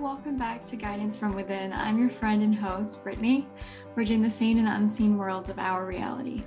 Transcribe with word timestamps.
welcome 0.00 0.38
back 0.38 0.64
to 0.64 0.76
Guidance 0.76 1.18
from 1.18 1.34
Within. 1.34 1.74
I'm 1.74 1.98
your 1.98 2.08
friend 2.08 2.42
and 2.42 2.54
host, 2.54 3.04
Brittany, 3.04 3.46
bridging 3.94 4.22
the 4.22 4.30
seen 4.30 4.56
and 4.56 4.66
unseen 4.66 5.18
worlds 5.18 5.50
of 5.50 5.58
our 5.58 5.84
reality. 5.84 6.42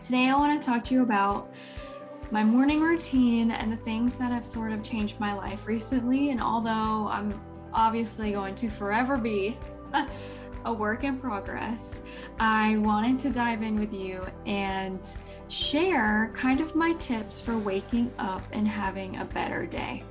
Today, 0.00 0.28
I 0.28 0.36
want 0.36 0.62
to 0.62 0.64
talk 0.64 0.84
to 0.84 0.94
you 0.94 1.02
about 1.02 1.52
my 2.30 2.44
morning 2.44 2.80
routine 2.80 3.50
and 3.50 3.72
the 3.72 3.76
things 3.78 4.14
that 4.14 4.30
have 4.30 4.46
sort 4.46 4.70
of 4.70 4.84
changed 4.84 5.18
my 5.18 5.32
life 5.32 5.66
recently. 5.66 6.30
And 6.30 6.40
although 6.40 7.08
I'm 7.08 7.40
obviously 7.74 8.30
going 8.30 8.54
to 8.54 8.68
forever 8.68 9.16
be 9.16 9.58
a 10.64 10.72
work 10.72 11.02
in 11.02 11.18
progress, 11.18 11.98
I 12.38 12.76
wanted 12.76 13.18
to 13.20 13.30
dive 13.30 13.62
in 13.62 13.76
with 13.76 13.92
you 13.92 14.24
and 14.46 15.04
share 15.48 16.32
kind 16.36 16.60
of 16.60 16.76
my 16.76 16.92
tips 16.94 17.40
for 17.40 17.58
waking 17.58 18.12
up 18.20 18.44
and 18.52 18.68
having 18.68 19.16
a 19.16 19.24
better 19.24 19.66
day. 19.66 20.04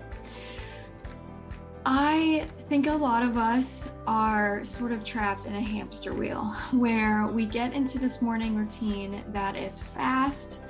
I 1.85 2.47
think 2.69 2.85
a 2.85 2.93
lot 2.93 3.23
of 3.23 3.37
us 3.37 3.89
are 4.05 4.63
sort 4.63 4.91
of 4.91 5.03
trapped 5.03 5.45
in 5.45 5.55
a 5.55 5.61
hamster 5.61 6.13
wheel 6.13 6.45
where 6.71 7.25
we 7.27 7.45
get 7.45 7.73
into 7.73 7.97
this 7.97 8.21
morning 8.21 8.55
routine 8.55 9.23
that 9.29 9.55
is 9.55 9.81
fast, 9.81 10.61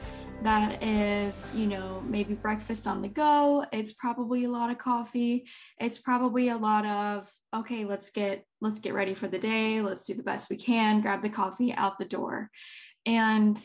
that 0.42 0.82
is, 0.82 1.52
you 1.54 1.68
know, 1.68 2.02
maybe 2.08 2.34
breakfast 2.34 2.88
on 2.88 3.02
the 3.02 3.10
go. 3.10 3.66
It's 3.74 3.92
probably 3.92 4.46
a 4.46 4.50
lot 4.50 4.72
of 4.72 4.78
coffee. 4.78 5.46
It's 5.80 6.00
probably 6.00 6.50
a 6.50 6.58
lot 6.58 6.86
of, 6.86 7.30
okay, 7.54 7.84
let's 7.84 8.10
get 8.12 8.46
let's 8.62 8.80
get 8.80 8.94
ready 8.94 9.14
for 9.14 9.28
the 9.28 9.38
day. 9.38 9.82
Let's 9.82 10.06
do 10.06 10.14
the 10.14 10.24
best 10.24 10.50
we 10.50 10.56
can, 10.56 11.02
grab 11.02 11.22
the 11.22 11.30
coffee 11.30 11.74
out 11.74 12.00
the 12.00 12.06
door. 12.06 12.50
And 13.06 13.62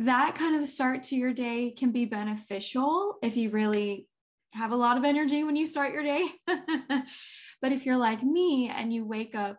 that 0.00 0.34
kind 0.34 0.60
of 0.60 0.68
start 0.68 1.04
to 1.04 1.16
your 1.16 1.32
day 1.32 1.70
can 1.70 1.92
be 1.92 2.04
beneficial 2.04 3.16
if 3.22 3.36
you 3.36 3.50
really 3.50 4.08
have 4.54 4.72
a 4.72 4.76
lot 4.76 4.96
of 4.96 5.04
energy 5.04 5.44
when 5.44 5.56
you 5.56 5.66
start 5.66 5.92
your 5.92 6.02
day. 6.02 6.26
but 6.46 7.72
if 7.72 7.84
you're 7.84 7.96
like 7.96 8.22
me 8.22 8.70
and 8.74 8.92
you 8.92 9.04
wake 9.04 9.34
up 9.34 9.58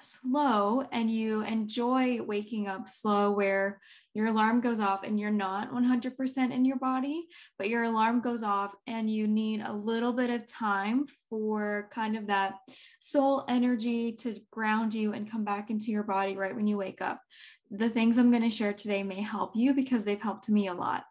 slow 0.00 0.84
and 0.90 1.10
you 1.10 1.42
enjoy 1.42 2.20
waking 2.22 2.66
up 2.66 2.88
slow, 2.88 3.30
where 3.30 3.80
your 4.14 4.26
alarm 4.26 4.60
goes 4.60 4.80
off 4.80 5.04
and 5.04 5.18
you're 5.18 5.30
not 5.30 5.70
100% 5.70 6.52
in 6.52 6.64
your 6.64 6.76
body, 6.76 7.26
but 7.56 7.68
your 7.68 7.84
alarm 7.84 8.20
goes 8.20 8.42
off 8.42 8.72
and 8.86 9.08
you 9.08 9.26
need 9.26 9.62
a 9.62 9.72
little 9.72 10.12
bit 10.12 10.28
of 10.28 10.46
time 10.46 11.04
for 11.30 11.88
kind 11.92 12.16
of 12.16 12.26
that 12.26 12.54
soul 13.00 13.44
energy 13.48 14.12
to 14.12 14.40
ground 14.50 14.92
you 14.92 15.12
and 15.12 15.30
come 15.30 15.44
back 15.44 15.70
into 15.70 15.90
your 15.90 16.02
body 16.02 16.36
right 16.36 16.54
when 16.54 16.66
you 16.66 16.76
wake 16.76 17.00
up. 17.00 17.22
The 17.70 17.88
things 17.88 18.18
I'm 18.18 18.30
going 18.30 18.42
to 18.42 18.50
share 18.50 18.74
today 18.74 19.02
may 19.02 19.22
help 19.22 19.52
you 19.54 19.72
because 19.72 20.04
they've 20.04 20.20
helped 20.20 20.48
me 20.50 20.66
a 20.66 20.74
lot. 20.74 21.04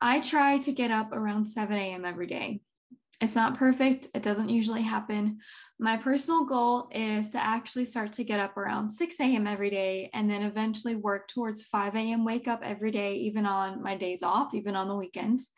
I 0.00 0.20
try 0.20 0.58
to 0.58 0.72
get 0.72 0.90
up 0.90 1.12
around 1.12 1.46
7 1.46 1.76
a.m. 1.76 2.04
every 2.04 2.26
day. 2.26 2.60
It's 3.20 3.36
not 3.36 3.56
perfect, 3.56 4.08
it 4.14 4.22
doesn't 4.22 4.48
usually 4.48 4.82
happen. 4.82 5.38
My 5.78 5.96
personal 5.96 6.44
goal 6.44 6.88
is 6.92 7.30
to 7.30 7.38
actually 7.38 7.84
start 7.84 8.12
to 8.14 8.24
get 8.24 8.40
up 8.40 8.56
around 8.56 8.90
6 8.90 9.20
a.m. 9.20 9.46
every 9.46 9.70
day 9.70 10.10
and 10.12 10.28
then 10.28 10.42
eventually 10.42 10.96
work 10.96 11.28
towards 11.28 11.64
5 11.64 11.94
a.m. 11.94 12.24
wake 12.24 12.48
up 12.48 12.60
every 12.62 12.90
day, 12.90 13.14
even 13.16 13.46
on 13.46 13.82
my 13.82 13.96
days 13.96 14.22
off, 14.22 14.52
even 14.54 14.76
on 14.76 14.88
the 14.88 14.96
weekends. 14.96 15.50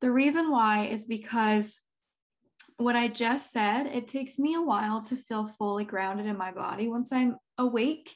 The 0.00 0.10
reason 0.10 0.50
why 0.50 0.86
is 0.86 1.04
because 1.04 1.80
what 2.76 2.96
I 2.96 3.08
just 3.08 3.52
said, 3.52 3.86
it 3.86 4.08
takes 4.08 4.38
me 4.38 4.54
a 4.54 4.62
while 4.62 5.00
to 5.02 5.16
feel 5.16 5.46
fully 5.46 5.84
grounded 5.84 6.26
in 6.26 6.36
my 6.36 6.50
body 6.50 6.88
once 6.88 7.12
I'm 7.12 7.36
awake. 7.58 8.14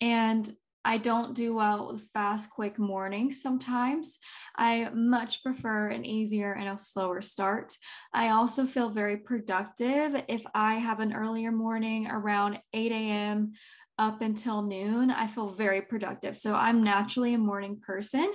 And 0.00 0.50
I 0.86 0.98
don't 0.98 1.34
do 1.34 1.52
well 1.52 1.92
with 1.92 2.08
fast, 2.12 2.48
quick 2.48 2.78
mornings 2.78 3.42
sometimes. 3.42 4.20
I 4.56 4.88
much 4.94 5.42
prefer 5.42 5.88
an 5.88 6.04
easier 6.04 6.52
and 6.52 6.68
a 6.68 6.80
slower 6.80 7.20
start. 7.22 7.76
I 8.14 8.28
also 8.28 8.66
feel 8.66 8.90
very 8.90 9.16
productive 9.16 10.14
if 10.28 10.46
I 10.54 10.74
have 10.74 11.00
an 11.00 11.12
earlier 11.12 11.50
morning 11.50 12.06
around 12.06 12.60
8 12.72 12.92
a.m. 12.92 13.54
up 13.98 14.22
until 14.22 14.62
noon. 14.62 15.10
I 15.10 15.26
feel 15.26 15.50
very 15.50 15.82
productive. 15.82 16.38
So 16.38 16.54
I'm 16.54 16.84
naturally 16.84 17.34
a 17.34 17.38
morning 17.38 17.80
person. 17.84 18.32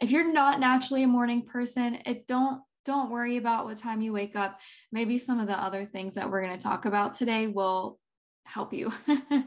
If 0.00 0.10
you're 0.10 0.32
not 0.32 0.58
naturally 0.58 1.02
a 1.02 1.06
morning 1.06 1.42
person, 1.42 1.98
it 2.06 2.26
don't 2.26 2.62
don't 2.86 3.10
worry 3.10 3.36
about 3.36 3.66
what 3.66 3.76
time 3.76 4.00
you 4.00 4.14
wake 4.14 4.36
up. 4.36 4.58
Maybe 4.90 5.18
some 5.18 5.38
of 5.38 5.46
the 5.46 5.52
other 5.52 5.84
things 5.84 6.14
that 6.14 6.30
we're 6.30 6.42
going 6.42 6.56
to 6.56 6.62
talk 6.62 6.86
about 6.86 7.12
today 7.12 7.46
will 7.46 8.00
help 8.44 8.72
you. 8.72 8.90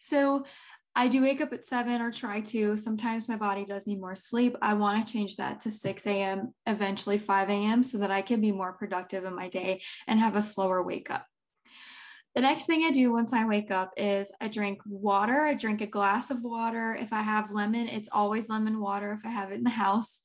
so 0.00 0.46
I 0.94 1.08
do 1.08 1.22
wake 1.22 1.40
up 1.40 1.52
at 1.52 1.64
seven 1.64 2.00
or 2.00 2.10
try 2.10 2.40
to. 2.40 2.76
Sometimes 2.76 3.28
my 3.28 3.36
body 3.36 3.64
does 3.64 3.86
need 3.86 4.00
more 4.00 4.16
sleep. 4.16 4.56
I 4.60 4.74
want 4.74 5.06
to 5.06 5.12
change 5.12 5.36
that 5.36 5.60
to 5.60 5.70
6 5.70 6.06
a.m., 6.06 6.52
eventually 6.66 7.16
5 7.16 7.48
a.m., 7.48 7.82
so 7.82 7.98
that 7.98 8.10
I 8.10 8.22
can 8.22 8.40
be 8.40 8.52
more 8.52 8.72
productive 8.72 9.24
in 9.24 9.34
my 9.34 9.48
day 9.48 9.82
and 10.06 10.18
have 10.18 10.36
a 10.36 10.42
slower 10.42 10.82
wake 10.82 11.10
up. 11.10 11.26
The 12.34 12.42
next 12.42 12.66
thing 12.66 12.84
I 12.84 12.90
do 12.90 13.12
once 13.12 13.32
I 13.32 13.44
wake 13.44 13.70
up 13.70 13.92
is 13.96 14.30
I 14.40 14.48
drink 14.48 14.80
water. 14.86 15.42
I 15.42 15.54
drink 15.54 15.80
a 15.80 15.86
glass 15.86 16.30
of 16.30 16.42
water. 16.42 16.94
If 16.94 17.12
I 17.12 17.22
have 17.22 17.52
lemon, 17.52 17.88
it's 17.88 18.08
always 18.10 18.48
lemon 18.48 18.80
water 18.80 19.12
if 19.12 19.26
I 19.26 19.30
have 19.30 19.50
it 19.50 19.56
in 19.56 19.64
the 19.64 19.70
house 19.70 20.20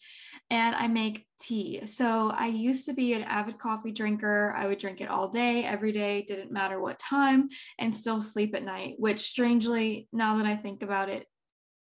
and 0.50 0.75
I 0.75 0.88
make 0.88 1.25
tea. 1.39 1.81
So 1.85 2.31
I 2.35 2.47
used 2.47 2.85
to 2.85 2.94
be 2.94 3.13
an 3.13 3.23
avid 3.23 3.57
coffee 3.57 3.91
drinker. 3.91 4.53
I 4.56 4.67
would 4.67 4.78
drink 4.78 5.01
it 5.01 5.09
all 5.09 5.28
day, 5.28 5.63
every 5.63 5.91
day, 5.91 6.23
didn't 6.28 6.51
matter 6.51 6.79
what 6.79 7.00
time, 7.00 7.50
and 7.79 7.95
still 7.95 8.22
sleep 8.22 8.56
at 8.56 8.63
night, 8.63 8.95
which 8.97 9.22
strangely, 9.22 10.07
now 10.13 10.38
that 10.38 10.45
I 10.45 10.56
think 10.56 10.83
about 10.83 11.09
it, 11.09 11.25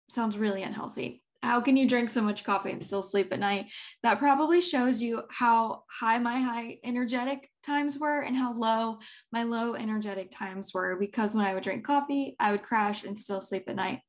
sounds 0.10 0.38
really 0.38 0.64
unhealthy. 0.64 1.22
How 1.42 1.60
can 1.60 1.76
you 1.76 1.90
drink 1.90 2.10
so 2.10 2.22
much 2.22 2.46
coffee 2.46 2.72
and 2.72 2.86
still 2.86 3.02
sleep 3.02 3.34
at 3.34 3.40
night? 3.40 3.66
That 4.02 4.20
probably 4.20 4.62
shows 4.62 5.02
you 5.02 5.24
how 5.30 5.84
high 5.90 6.18
my 6.20 6.40
high 6.40 6.78
energetic 6.86 7.50
times 7.64 8.00
were 8.00 8.22
and 8.22 8.36
how 8.36 8.54
low 8.54 9.00
my 9.34 9.44
low 9.44 9.76
energetic 9.76 10.32
times 10.32 10.74
were 10.74 10.96
because 10.98 11.36
when 11.36 11.46
I 11.46 11.54
would 11.54 11.64
drink 11.64 11.86
coffee, 11.86 12.38
I 12.40 12.52
would 12.52 12.64
crash 12.64 13.04
and 13.04 13.20
still 13.20 13.42
sleep 13.42 13.66
at 13.68 13.76
night. 13.76 14.00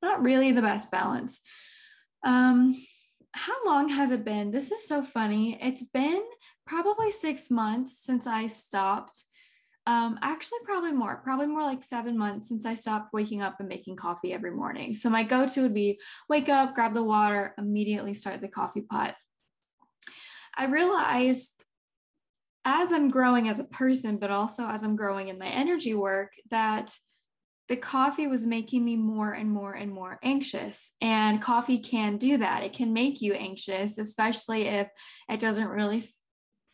Not 0.00 0.22
really 0.22 0.52
the 0.52 0.62
best 0.62 0.92
balance. 0.92 1.40
Um, 2.24 2.76
how 3.32 3.64
long 3.64 3.88
has 3.88 4.10
it 4.10 4.24
been? 4.24 4.50
This 4.50 4.72
is 4.72 4.86
so 4.86 5.02
funny. 5.02 5.58
It's 5.60 5.84
been 5.84 6.22
probably 6.66 7.10
six 7.10 7.50
months 7.50 7.98
since 7.98 8.26
I 8.26 8.46
stopped. 8.46 9.24
Um, 9.86 10.18
actually, 10.22 10.58
probably 10.64 10.92
more, 10.92 11.16
probably 11.16 11.46
more 11.46 11.62
like 11.62 11.82
seven 11.82 12.18
months 12.18 12.48
since 12.48 12.66
I 12.66 12.74
stopped 12.74 13.12
waking 13.12 13.42
up 13.42 13.56
and 13.60 13.68
making 13.68 13.96
coffee 13.96 14.32
every 14.32 14.50
morning. 14.50 14.92
So, 14.92 15.08
my 15.10 15.24
go 15.24 15.46
to 15.46 15.62
would 15.62 15.74
be 15.74 15.98
wake 16.28 16.48
up, 16.48 16.74
grab 16.74 16.94
the 16.94 17.02
water, 17.02 17.54
immediately 17.56 18.14
start 18.14 18.40
the 18.40 18.48
coffee 18.48 18.82
pot. 18.82 19.14
I 20.56 20.66
realized 20.66 21.64
as 22.64 22.92
I'm 22.92 23.08
growing 23.08 23.48
as 23.48 23.58
a 23.58 23.64
person, 23.64 24.18
but 24.18 24.30
also 24.30 24.66
as 24.66 24.82
I'm 24.82 24.96
growing 24.96 25.28
in 25.28 25.38
my 25.38 25.48
energy 25.48 25.94
work, 25.94 26.32
that 26.50 26.94
the 27.70 27.76
coffee 27.76 28.26
was 28.26 28.48
making 28.48 28.84
me 28.84 28.96
more 28.96 29.30
and 29.30 29.48
more 29.48 29.72
and 29.74 29.92
more 29.92 30.18
anxious. 30.24 30.96
And 31.00 31.40
coffee 31.40 31.78
can 31.78 32.16
do 32.16 32.36
that. 32.38 32.64
It 32.64 32.72
can 32.72 32.92
make 32.92 33.22
you 33.22 33.32
anxious, 33.32 33.96
especially 33.96 34.66
if 34.66 34.88
it 35.28 35.38
doesn't 35.38 35.68
really 35.68 36.10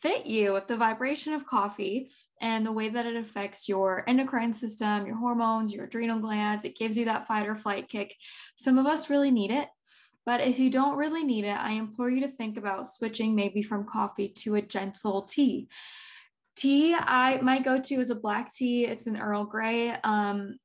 fit 0.00 0.24
you. 0.24 0.56
If 0.56 0.66
the 0.66 0.78
vibration 0.78 1.34
of 1.34 1.44
coffee 1.44 2.10
and 2.40 2.64
the 2.64 2.72
way 2.72 2.88
that 2.88 3.04
it 3.04 3.14
affects 3.14 3.68
your 3.68 4.08
endocrine 4.08 4.54
system, 4.54 5.06
your 5.06 5.18
hormones, 5.18 5.70
your 5.70 5.84
adrenal 5.84 6.18
glands, 6.18 6.64
it 6.64 6.78
gives 6.78 6.96
you 6.96 7.04
that 7.04 7.26
fight 7.26 7.46
or 7.46 7.56
flight 7.56 7.90
kick. 7.90 8.16
Some 8.56 8.78
of 8.78 8.86
us 8.86 9.10
really 9.10 9.30
need 9.30 9.50
it. 9.50 9.68
But 10.24 10.40
if 10.40 10.58
you 10.58 10.70
don't 10.70 10.96
really 10.96 11.24
need 11.24 11.44
it, 11.44 11.58
I 11.58 11.72
implore 11.72 12.08
you 12.08 12.22
to 12.22 12.28
think 12.28 12.56
about 12.56 12.88
switching 12.88 13.36
maybe 13.36 13.60
from 13.62 13.84
coffee 13.84 14.30
to 14.38 14.54
a 14.54 14.62
gentle 14.62 15.22
tea 15.22 15.68
tea 16.56 16.94
i 16.98 17.38
my 17.42 17.60
go-to 17.60 17.96
is 17.96 18.08
a 18.08 18.14
black 18.14 18.50
tea 18.50 18.86
it's 18.86 19.06
an 19.06 19.18
earl 19.18 19.44
grey 19.44 19.90
um, 20.04 20.56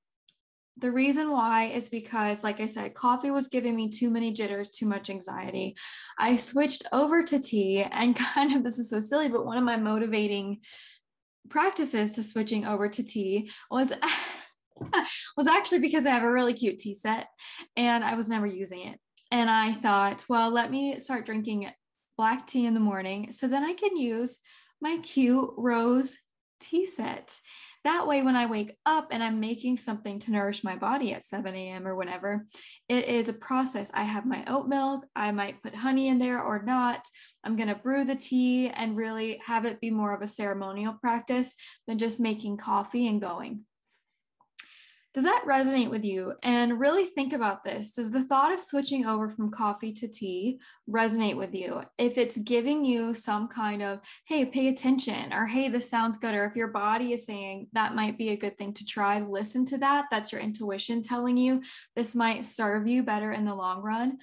the 0.82 0.92
reason 0.92 1.32
why 1.32 1.66
is 1.66 1.90
because, 1.90 2.44
like 2.44 2.60
I 2.60 2.66
said, 2.66 2.96
coffee 2.96 3.32
was 3.32 3.48
giving 3.48 3.76
me 3.76 3.90
too 3.90 4.10
many 4.10 4.34
jitters, 4.34 4.72
too 4.72 4.88
much 4.88 5.10
anxiety. 5.10 5.76
I 6.18 6.36
switched 6.36 6.84
over 6.92 7.24
to 7.24 7.40
tea, 7.40 7.84
and 7.84 8.16
kind 8.34 8.54
of 8.56 8.64
this 8.64 8.80
is 8.80 8.90
so 8.90 9.00
silly, 9.00 9.30
but 9.30 9.46
one 9.46 9.58
of 9.58 9.64
my 9.64 9.78
motivating 9.78 10.60
practices 11.50 12.14
to 12.14 12.24
switching 12.24 12.66
over 12.66 12.90
to 12.90 13.04
tea 13.04 13.52
was. 13.70 13.94
was 15.38 15.46
actually 15.46 15.78
because 15.78 16.08
I 16.08 16.10
have 16.10 16.24
a 16.24 16.32
really 16.32 16.56
cute 16.56 16.80
tea 16.80 16.96
set 16.96 17.28
and 17.78 18.04
I 18.04 18.16
was 18.16 18.28
never 18.28 18.48
using 18.48 18.88
it. 18.88 19.00
And 19.30 19.48
I 19.48 19.74
thought, 19.74 20.26
well, 20.28 20.50
let 20.50 20.72
me 20.72 20.98
start 20.98 21.24
drinking 21.24 21.70
black 22.18 22.48
tea 22.48 22.66
in 22.66 22.74
the 22.74 22.80
morning 22.80 23.32
so 23.32 23.48
then 23.48 23.64
I 23.64 23.74
can 23.74 23.96
use 23.96 24.40
my 24.82 24.98
cute 25.04 25.52
rose 25.56 26.18
tea 26.60 26.86
set. 26.86 27.40
That 27.84 28.06
way, 28.06 28.22
when 28.22 28.36
I 28.36 28.46
wake 28.46 28.76
up 28.86 29.08
and 29.12 29.24
I'm 29.24 29.40
making 29.40 29.78
something 29.78 30.20
to 30.20 30.32
nourish 30.32 30.64
my 30.64 30.76
body 30.76 31.14
at 31.14 31.26
7 31.26 31.56
a.m. 31.56 31.88
or 31.88 31.96
whenever, 31.96 32.46
it 32.88 33.06
is 33.06 33.28
a 33.28 33.34
process. 33.34 33.90
I 33.94 34.04
have 34.04 34.26
my 34.26 34.44
oat 34.48 34.68
milk, 34.68 35.06
I 35.16 35.32
might 35.32 35.64
put 35.64 35.74
honey 35.74 36.08
in 36.08 36.20
there 36.20 36.44
or 36.44 36.62
not. 36.62 37.08
I'm 37.44 37.56
going 37.56 37.70
to 37.70 37.76
brew 37.76 38.04
the 38.04 38.16
tea 38.16 38.70
and 38.70 38.96
really 38.96 39.42
have 39.46 39.66
it 39.66 39.82
be 39.82 39.90
more 39.90 40.14
of 40.14 40.22
a 40.22 40.28
ceremonial 40.28 40.94
practice 40.94 41.56
than 41.88 41.98
just 41.98 42.20
making 42.20 42.58
coffee 42.58 43.08
and 43.08 43.20
going. 43.20 43.62
Does 45.14 45.26
that 45.26 45.44
resonate 45.46 45.90
with 45.90 46.06
you? 46.06 46.34
And 46.42 46.80
really 46.80 47.08
think 47.08 47.34
about 47.34 47.66
this. 47.66 47.92
Does 47.92 48.12
the 48.12 48.24
thought 48.24 48.54
of 48.54 48.62
switching 48.62 49.06
over 49.06 49.30
from 49.30 49.52
coffee 49.52 49.92
to 49.94 50.08
tea 50.08 50.60
resonate 50.90 51.36
with 51.36 51.54
you? 51.54 51.82
If 51.98 52.18
it's 52.18 52.38
giving 52.38 52.86
you 52.86 53.14
some 53.14 53.50
kind 53.50 53.82
of, 53.82 54.00
hey, 54.26 54.46
pay 54.46 54.70
attention, 54.70 55.34
or 55.34 55.46
hey, 55.46 55.68
this 55.68 55.90
sounds 55.90 56.18
good, 56.18 56.34
or 56.34 56.46
if 56.46 56.56
your 56.56 56.70
body 56.70 57.12
is 57.12 57.26
saying 57.26 57.68
that 57.74 57.94
might 57.94 58.18
be 58.18 58.30
a 58.30 58.38
good 58.38 58.58
thing 58.58 58.74
to 58.76 58.86
try, 58.86 59.20
listen 59.20 59.66
to 59.66 59.78
that. 59.80 60.06
That's 60.12 60.32
your 60.32 60.40
intuition 60.40 61.04
telling 61.04 61.36
you 61.36 61.62
this 61.94 62.16
might 62.16 62.46
serve 62.46 62.88
you 62.88 63.04
better 63.04 63.34
in 63.34 63.44
the 63.44 63.56
long 63.56 63.82
run. 63.82 64.18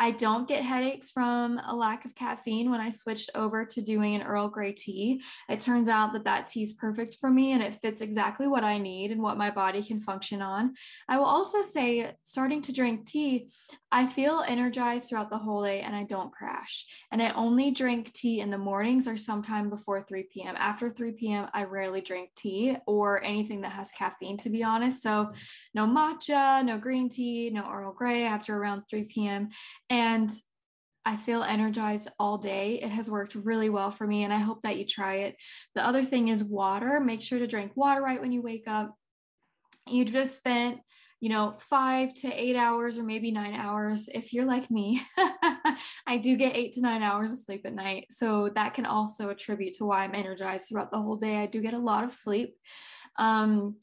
I 0.00 0.12
don't 0.12 0.48
get 0.48 0.64
headaches 0.64 1.10
from 1.10 1.60
a 1.66 1.76
lack 1.76 2.06
of 2.06 2.14
caffeine 2.14 2.70
when 2.70 2.80
I 2.80 2.88
switched 2.88 3.28
over 3.34 3.66
to 3.66 3.82
doing 3.82 4.14
an 4.14 4.22
Earl 4.22 4.48
Grey 4.48 4.72
tea. 4.72 5.20
It 5.50 5.60
turns 5.60 5.90
out 5.90 6.14
that 6.14 6.24
that 6.24 6.48
tea 6.48 6.62
is 6.62 6.72
perfect 6.72 7.18
for 7.20 7.28
me 7.28 7.52
and 7.52 7.62
it 7.62 7.78
fits 7.82 8.00
exactly 8.00 8.48
what 8.48 8.64
I 8.64 8.78
need 8.78 9.12
and 9.12 9.22
what 9.22 9.36
my 9.36 9.50
body 9.50 9.82
can 9.82 10.00
function 10.00 10.40
on. 10.40 10.72
I 11.06 11.18
will 11.18 11.26
also 11.26 11.60
say, 11.60 12.12
starting 12.22 12.62
to 12.62 12.72
drink 12.72 13.04
tea, 13.04 13.50
I 13.92 14.06
feel 14.06 14.42
energized 14.48 15.10
throughout 15.10 15.28
the 15.28 15.36
whole 15.36 15.62
day 15.62 15.82
and 15.82 15.94
I 15.94 16.04
don't 16.04 16.32
crash. 16.32 16.86
And 17.12 17.20
I 17.20 17.32
only 17.32 17.70
drink 17.70 18.14
tea 18.14 18.40
in 18.40 18.48
the 18.48 18.56
mornings 18.56 19.06
or 19.06 19.18
sometime 19.18 19.68
before 19.68 20.02
3 20.02 20.28
p.m. 20.32 20.54
After 20.56 20.88
3 20.88 21.12
p.m., 21.12 21.48
I 21.52 21.64
rarely 21.64 22.00
drink 22.00 22.30
tea 22.34 22.76
or 22.86 23.22
anything 23.22 23.60
that 23.62 23.72
has 23.72 23.90
caffeine, 23.90 24.38
to 24.38 24.48
be 24.48 24.64
honest. 24.64 25.02
So, 25.02 25.32
no 25.74 25.86
matcha, 25.86 26.64
no 26.64 26.78
green 26.78 27.10
tea, 27.10 27.50
no 27.50 27.70
Earl 27.70 27.92
Grey 27.92 28.24
after 28.24 28.56
around 28.56 28.84
3 28.88 29.04
p.m. 29.04 29.50
And 29.90 30.30
I 31.04 31.16
feel 31.16 31.42
energized 31.42 32.08
all 32.18 32.38
day. 32.38 32.80
It 32.82 32.90
has 32.90 33.10
worked 33.10 33.34
really 33.34 33.70
well 33.70 33.90
for 33.90 34.06
me, 34.06 34.24
and 34.24 34.32
I 34.32 34.38
hope 34.38 34.62
that 34.62 34.76
you 34.76 34.86
try 34.86 35.16
it. 35.16 35.36
The 35.74 35.84
other 35.84 36.04
thing 36.04 36.28
is 36.28 36.44
water. 36.44 37.00
Make 37.00 37.22
sure 37.22 37.38
to 37.38 37.46
drink 37.46 37.72
water 37.74 38.00
right 38.00 38.20
when 38.20 38.32
you 38.32 38.42
wake 38.42 38.68
up. 38.68 38.94
You 39.88 40.04
just 40.04 40.36
spent, 40.36 40.78
you 41.18 41.30
know, 41.30 41.56
five 41.58 42.14
to 42.14 42.28
eight 42.32 42.54
hours 42.54 42.98
or 42.98 43.02
maybe 43.02 43.32
nine 43.32 43.54
hours. 43.54 44.08
If 44.12 44.32
you're 44.32 44.44
like 44.44 44.70
me, 44.70 45.02
I 46.06 46.18
do 46.18 46.36
get 46.36 46.54
eight 46.54 46.74
to 46.74 46.80
nine 46.80 47.02
hours 47.02 47.32
of 47.32 47.38
sleep 47.38 47.62
at 47.64 47.74
night. 47.74 48.06
So 48.10 48.50
that 48.54 48.74
can 48.74 48.86
also 48.86 49.30
attribute 49.30 49.74
to 49.74 49.86
why 49.86 50.04
I'm 50.04 50.14
energized 50.14 50.68
throughout 50.68 50.90
the 50.90 51.00
whole 51.00 51.16
day. 51.16 51.38
I 51.38 51.46
do 51.46 51.62
get 51.62 51.74
a 51.74 51.78
lot 51.78 52.04
of 52.04 52.12
sleep. 52.12 52.54
Um, 53.18 53.76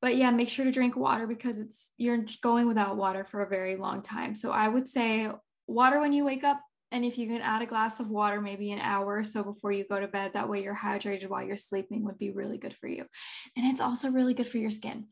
but 0.00 0.16
yeah 0.16 0.30
make 0.30 0.48
sure 0.48 0.64
to 0.64 0.70
drink 0.70 0.96
water 0.96 1.26
because 1.26 1.58
it's 1.58 1.92
you're 1.96 2.24
going 2.40 2.68
without 2.68 2.96
water 2.96 3.24
for 3.24 3.42
a 3.42 3.48
very 3.48 3.74
long 3.74 4.00
time 4.00 4.32
so 4.32 4.52
i 4.52 4.68
would 4.68 4.88
say 4.88 5.28
water 5.68 6.00
when 6.00 6.12
you 6.12 6.24
wake 6.24 6.44
up. 6.44 6.60
And 6.90 7.04
if 7.04 7.18
you 7.18 7.26
can 7.26 7.42
add 7.42 7.60
a 7.60 7.66
glass 7.66 8.00
of 8.00 8.08
water, 8.08 8.40
maybe 8.40 8.72
an 8.72 8.80
hour 8.80 9.18
or 9.18 9.24
so 9.24 9.42
before 9.42 9.72
you 9.72 9.84
go 9.86 10.00
to 10.00 10.08
bed, 10.08 10.30
that 10.32 10.48
way 10.48 10.62
you're 10.62 10.74
hydrated 10.74 11.28
while 11.28 11.44
you're 11.44 11.58
sleeping 11.58 12.02
would 12.04 12.18
be 12.18 12.30
really 12.30 12.56
good 12.56 12.74
for 12.74 12.88
you. 12.88 13.04
And 13.56 13.66
it's 13.66 13.82
also 13.82 14.10
really 14.10 14.32
good 14.32 14.48
for 14.48 14.56
your 14.56 14.70
skin. 14.70 15.04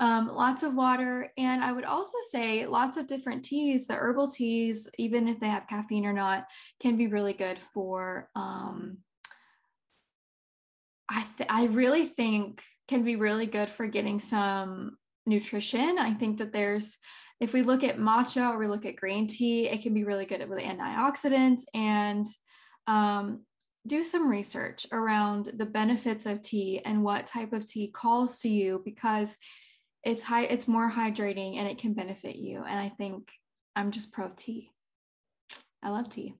Um, 0.00 0.28
lots 0.28 0.62
of 0.62 0.74
water. 0.74 1.30
And 1.36 1.62
I 1.62 1.70
would 1.72 1.84
also 1.84 2.16
say 2.30 2.66
lots 2.66 2.96
of 2.96 3.06
different 3.06 3.44
teas, 3.44 3.86
the 3.86 3.94
herbal 3.94 4.28
teas, 4.28 4.88
even 4.96 5.28
if 5.28 5.38
they 5.38 5.48
have 5.48 5.68
caffeine 5.68 6.06
or 6.06 6.14
not, 6.14 6.46
can 6.80 6.96
be 6.96 7.08
really 7.08 7.34
good 7.34 7.58
for. 7.74 8.30
Um, 8.34 8.98
I, 11.10 11.26
th- 11.36 11.50
I 11.50 11.66
really 11.66 12.06
think 12.06 12.62
can 12.88 13.02
be 13.04 13.16
really 13.16 13.46
good 13.46 13.68
for 13.68 13.86
getting 13.86 14.18
some 14.18 14.96
nutrition. 15.26 15.98
I 15.98 16.14
think 16.14 16.38
that 16.38 16.52
there's 16.54 16.96
if 17.40 17.52
we 17.52 17.62
look 17.62 17.84
at 17.84 17.98
matcha 17.98 18.50
or 18.50 18.58
we 18.58 18.66
look 18.66 18.84
at 18.84 18.96
green 18.96 19.26
tea, 19.26 19.68
it 19.68 19.82
can 19.82 19.94
be 19.94 20.04
really 20.04 20.26
good 20.26 20.46
with 20.48 20.58
antioxidants 20.58 21.62
and 21.72 22.26
um, 22.86 23.42
do 23.86 24.02
some 24.02 24.28
research 24.28 24.86
around 24.92 25.50
the 25.56 25.66
benefits 25.66 26.26
of 26.26 26.42
tea 26.42 26.80
and 26.84 27.02
what 27.02 27.26
type 27.26 27.52
of 27.52 27.68
tea 27.68 27.88
calls 27.88 28.40
to 28.40 28.48
you 28.48 28.82
because 28.84 29.36
it's 30.04 30.22
high 30.22 30.44
it's 30.44 30.68
more 30.68 30.90
hydrating 30.90 31.56
and 31.56 31.68
it 31.68 31.78
can 31.78 31.94
benefit 31.94 32.36
you. 32.36 32.62
And 32.64 32.78
i 32.78 32.88
think 32.88 33.28
i'm 33.74 33.90
just 33.90 34.12
pro 34.12 34.30
tea. 34.36 34.70
I 35.82 35.90
love 35.90 36.10
tea. 36.10 36.34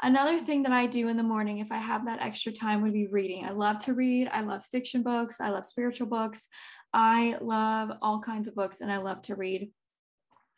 Another 0.00 0.38
thing 0.38 0.62
that 0.64 0.72
i 0.72 0.86
do 0.86 1.08
in 1.08 1.16
the 1.16 1.22
morning 1.22 1.58
if 1.58 1.72
i 1.72 1.78
have 1.78 2.06
that 2.06 2.20
extra 2.20 2.52
time 2.52 2.82
would 2.82 2.92
be 2.92 3.08
reading. 3.08 3.44
I 3.44 3.50
love 3.50 3.78
to 3.84 3.94
read. 3.94 4.28
I 4.32 4.42
love 4.42 4.64
fiction 4.66 5.02
books. 5.02 5.40
I 5.40 5.48
love 5.50 5.66
spiritual 5.66 6.06
books. 6.06 6.48
I 6.92 7.36
love 7.40 7.90
all 8.02 8.20
kinds 8.20 8.48
of 8.48 8.54
books 8.54 8.80
and 8.80 8.92
i 8.92 8.98
love 8.98 9.22
to 9.22 9.34
read 9.34 9.70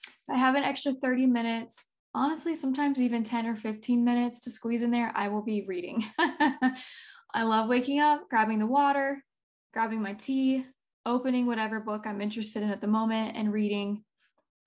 if 0.07 0.35
I 0.35 0.37
have 0.37 0.55
an 0.55 0.65
extra 0.65 0.93
30 0.93 1.27
minutes, 1.27 1.85
honestly, 2.15 2.55
sometimes 2.55 3.01
even 3.01 3.25
10 3.25 3.47
or 3.47 3.57
15 3.57 4.05
minutes 4.05 4.41
to 4.41 4.51
squeeze 4.51 4.83
in 4.83 4.91
there, 4.91 5.13
I 5.15 5.29
will 5.29 5.43
be 5.43 5.65
reading. 5.67 6.05
I 6.19 7.43
love 7.43 7.69
waking 7.69 8.01
up, 8.01 8.29
grabbing 8.31 8.59
the 8.59 8.67
water, 8.67 9.25
grabbing 9.73 10.01
my 10.01 10.15
tea, 10.15 10.65
opening 11.05 11.47
whatever 11.47 11.81
book 11.81 12.07
I'm 12.07 12.21
interested 12.21 12.63
in 12.63 12.71
at 12.71 12.81
the 12.81 12.87
moment, 12.87 13.37
and 13.37 13.53
reading 13.53 14.05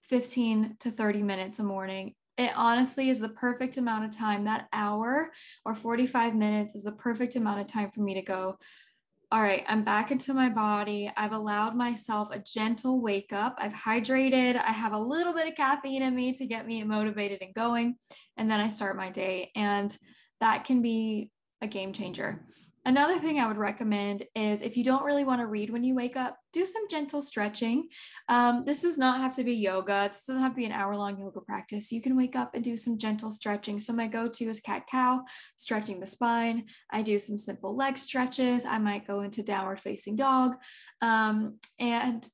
15 0.10 0.78
to 0.82 0.92
30 0.92 1.24
minutes 1.24 1.60
a 1.60 1.64
morning. 1.64 2.14
It 2.38 2.52
honestly 2.56 3.10
is 3.10 3.20
the 3.20 3.30
perfect 3.30 3.78
amount 3.78 4.06
of 4.06 4.16
time. 4.16 4.44
That 4.44 4.68
hour 4.72 5.32
or 5.66 5.74
45 5.74 6.36
minutes 6.36 6.76
is 6.76 6.84
the 6.84 6.92
perfect 6.92 7.36
amount 7.36 7.62
of 7.62 7.68
time 7.68 7.90
for 7.90 8.02
me 8.02 8.14
to 8.14 8.22
go, 8.22 8.58
all 9.30 9.42
right, 9.42 9.64
I'm 9.68 9.84
back 9.84 10.12
into 10.12 10.34
my 10.34 10.48
body. 10.48 11.12
I've 11.18 11.34
allowed 11.34 11.76
myself 11.76 12.30
a 12.32 12.40
gentle 12.40 13.02
wake 13.02 13.34
up. 13.34 13.58
I've 13.60 13.74
hydrated. 13.74 14.56
I 14.56 14.72
have 14.72 14.94
a 14.94 15.00
little 15.00 15.34
bit 15.34 15.50
of 15.50 15.56
caffeine 15.56 16.02
in 16.02 16.16
me 16.16 16.32
to 16.34 16.46
get 16.46 16.66
me 16.66 16.82
motivated 16.84 17.42
and 17.42 17.54
going. 17.54 17.98
And 18.38 18.50
then 18.50 18.62
I 18.62 18.70
start 18.70 18.96
my 18.96 19.10
day. 19.10 19.52
And 19.54 19.96
that 20.40 20.64
can 20.64 20.82
be 20.82 21.30
a 21.62 21.68
game 21.68 21.92
changer. 21.92 22.46
Another 22.88 23.20
thing 23.20 23.38
I 23.38 23.48
would 23.48 23.58
recommend 23.58 24.24
is 24.34 24.62
if 24.62 24.78
you 24.78 24.84
don't 24.86 25.04
really 25.04 25.26
want 25.26 25.42
to 25.42 25.46
read 25.46 25.72
when 25.72 25.84
you 25.84 25.94
wake 25.94 26.16
up, 26.16 26.38
do 26.54 26.66
some 26.66 26.88
gentle 26.90 27.20
stretching. 27.20 27.90
Um, 28.30 28.64
this 28.66 28.82
does 28.82 28.98
not 28.98 29.20
have 29.20 29.36
to 29.36 29.44
be 29.44 29.56
yoga. 29.56 30.08
This 30.10 30.24
doesn't 30.26 30.42
have 30.42 30.54
to 30.54 30.56
be 30.56 30.64
an 30.64 30.72
hour 30.72 30.96
long 30.96 31.20
yoga 31.20 31.42
practice. 31.42 31.92
You 31.92 32.02
can 32.02 32.16
wake 32.16 32.38
up 32.38 32.56
and 32.56 32.64
do 32.64 32.78
some 32.78 32.98
gentle 32.98 33.30
stretching. 33.30 33.78
So, 33.78 33.92
my 33.92 34.08
go 34.08 34.30
to 34.30 34.46
is 34.46 34.62
cat 34.62 34.84
cow, 34.90 35.26
stretching 35.58 36.00
the 36.00 36.08
spine. 36.08 36.68
I 36.90 37.02
do 37.02 37.20
some 37.20 37.38
simple 37.38 37.76
leg 37.76 37.98
stretches. 37.98 38.66
I 38.66 38.78
might 38.78 39.06
go 39.06 39.20
into 39.20 39.44
downward 39.44 39.82
facing 39.82 40.16
dog. 40.16 40.54
Um, 41.02 41.60
and 41.78 42.26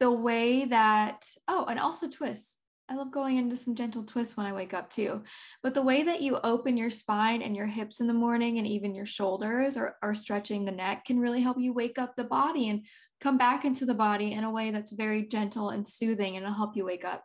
the 0.00 0.10
way 0.10 0.64
that, 0.64 1.26
oh, 1.48 1.66
and 1.66 1.78
also 1.78 2.08
twists. 2.08 2.56
I 2.88 2.94
love 2.94 3.12
going 3.12 3.38
into 3.38 3.56
some 3.56 3.74
gentle 3.74 4.04
twists 4.04 4.36
when 4.36 4.46
I 4.46 4.52
wake 4.52 4.74
up 4.74 4.90
too. 4.90 5.22
But 5.62 5.74
the 5.74 5.82
way 5.82 6.02
that 6.02 6.20
you 6.20 6.38
open 6.42 6.76
your 6.76 6.90
spine 6.90 7.40
and 7.40 7.56
your 7.56 7.66
hips 7.66 8.00
in 8.00 8.06
the 8.06 8.12
morning 8.12 8.58
and 8.58 8.66
even 8.66 8.94
your 8.94 9.06
shoulders 9.06 9.76
or, 9.76 9.96
or 10.02 10.14
stretching 10.14 10.64
the 10.64 10.72
neck 10.72 11.06
can 11.06 11.20
really 11.20 11.40
help 11.40 11.58
you 11.58 11.72
wake 11.72 11.98
up 11.98 12.16
the 12.16 12.24
body 12.24 12.68
and 12.68 12.84
come 13.20 13.38
back 13.38 13.64
into 13.64 13.86
the 13.86 13.94
body 13.94 14.32
in 14.32 14.44
a 14.44 14.50
way 14.50 14.70
that's 14.70 14.92
very 14.92 15.22
gentle 15.22 15.70
and 15.70 15.86
soothing 15.86 16.36
and 16.36 16.44
it'll 16.44 16.56
help 16.56 16.76
you 16.76 16.84
wake 16.84 17.04
up. 17.04 17.24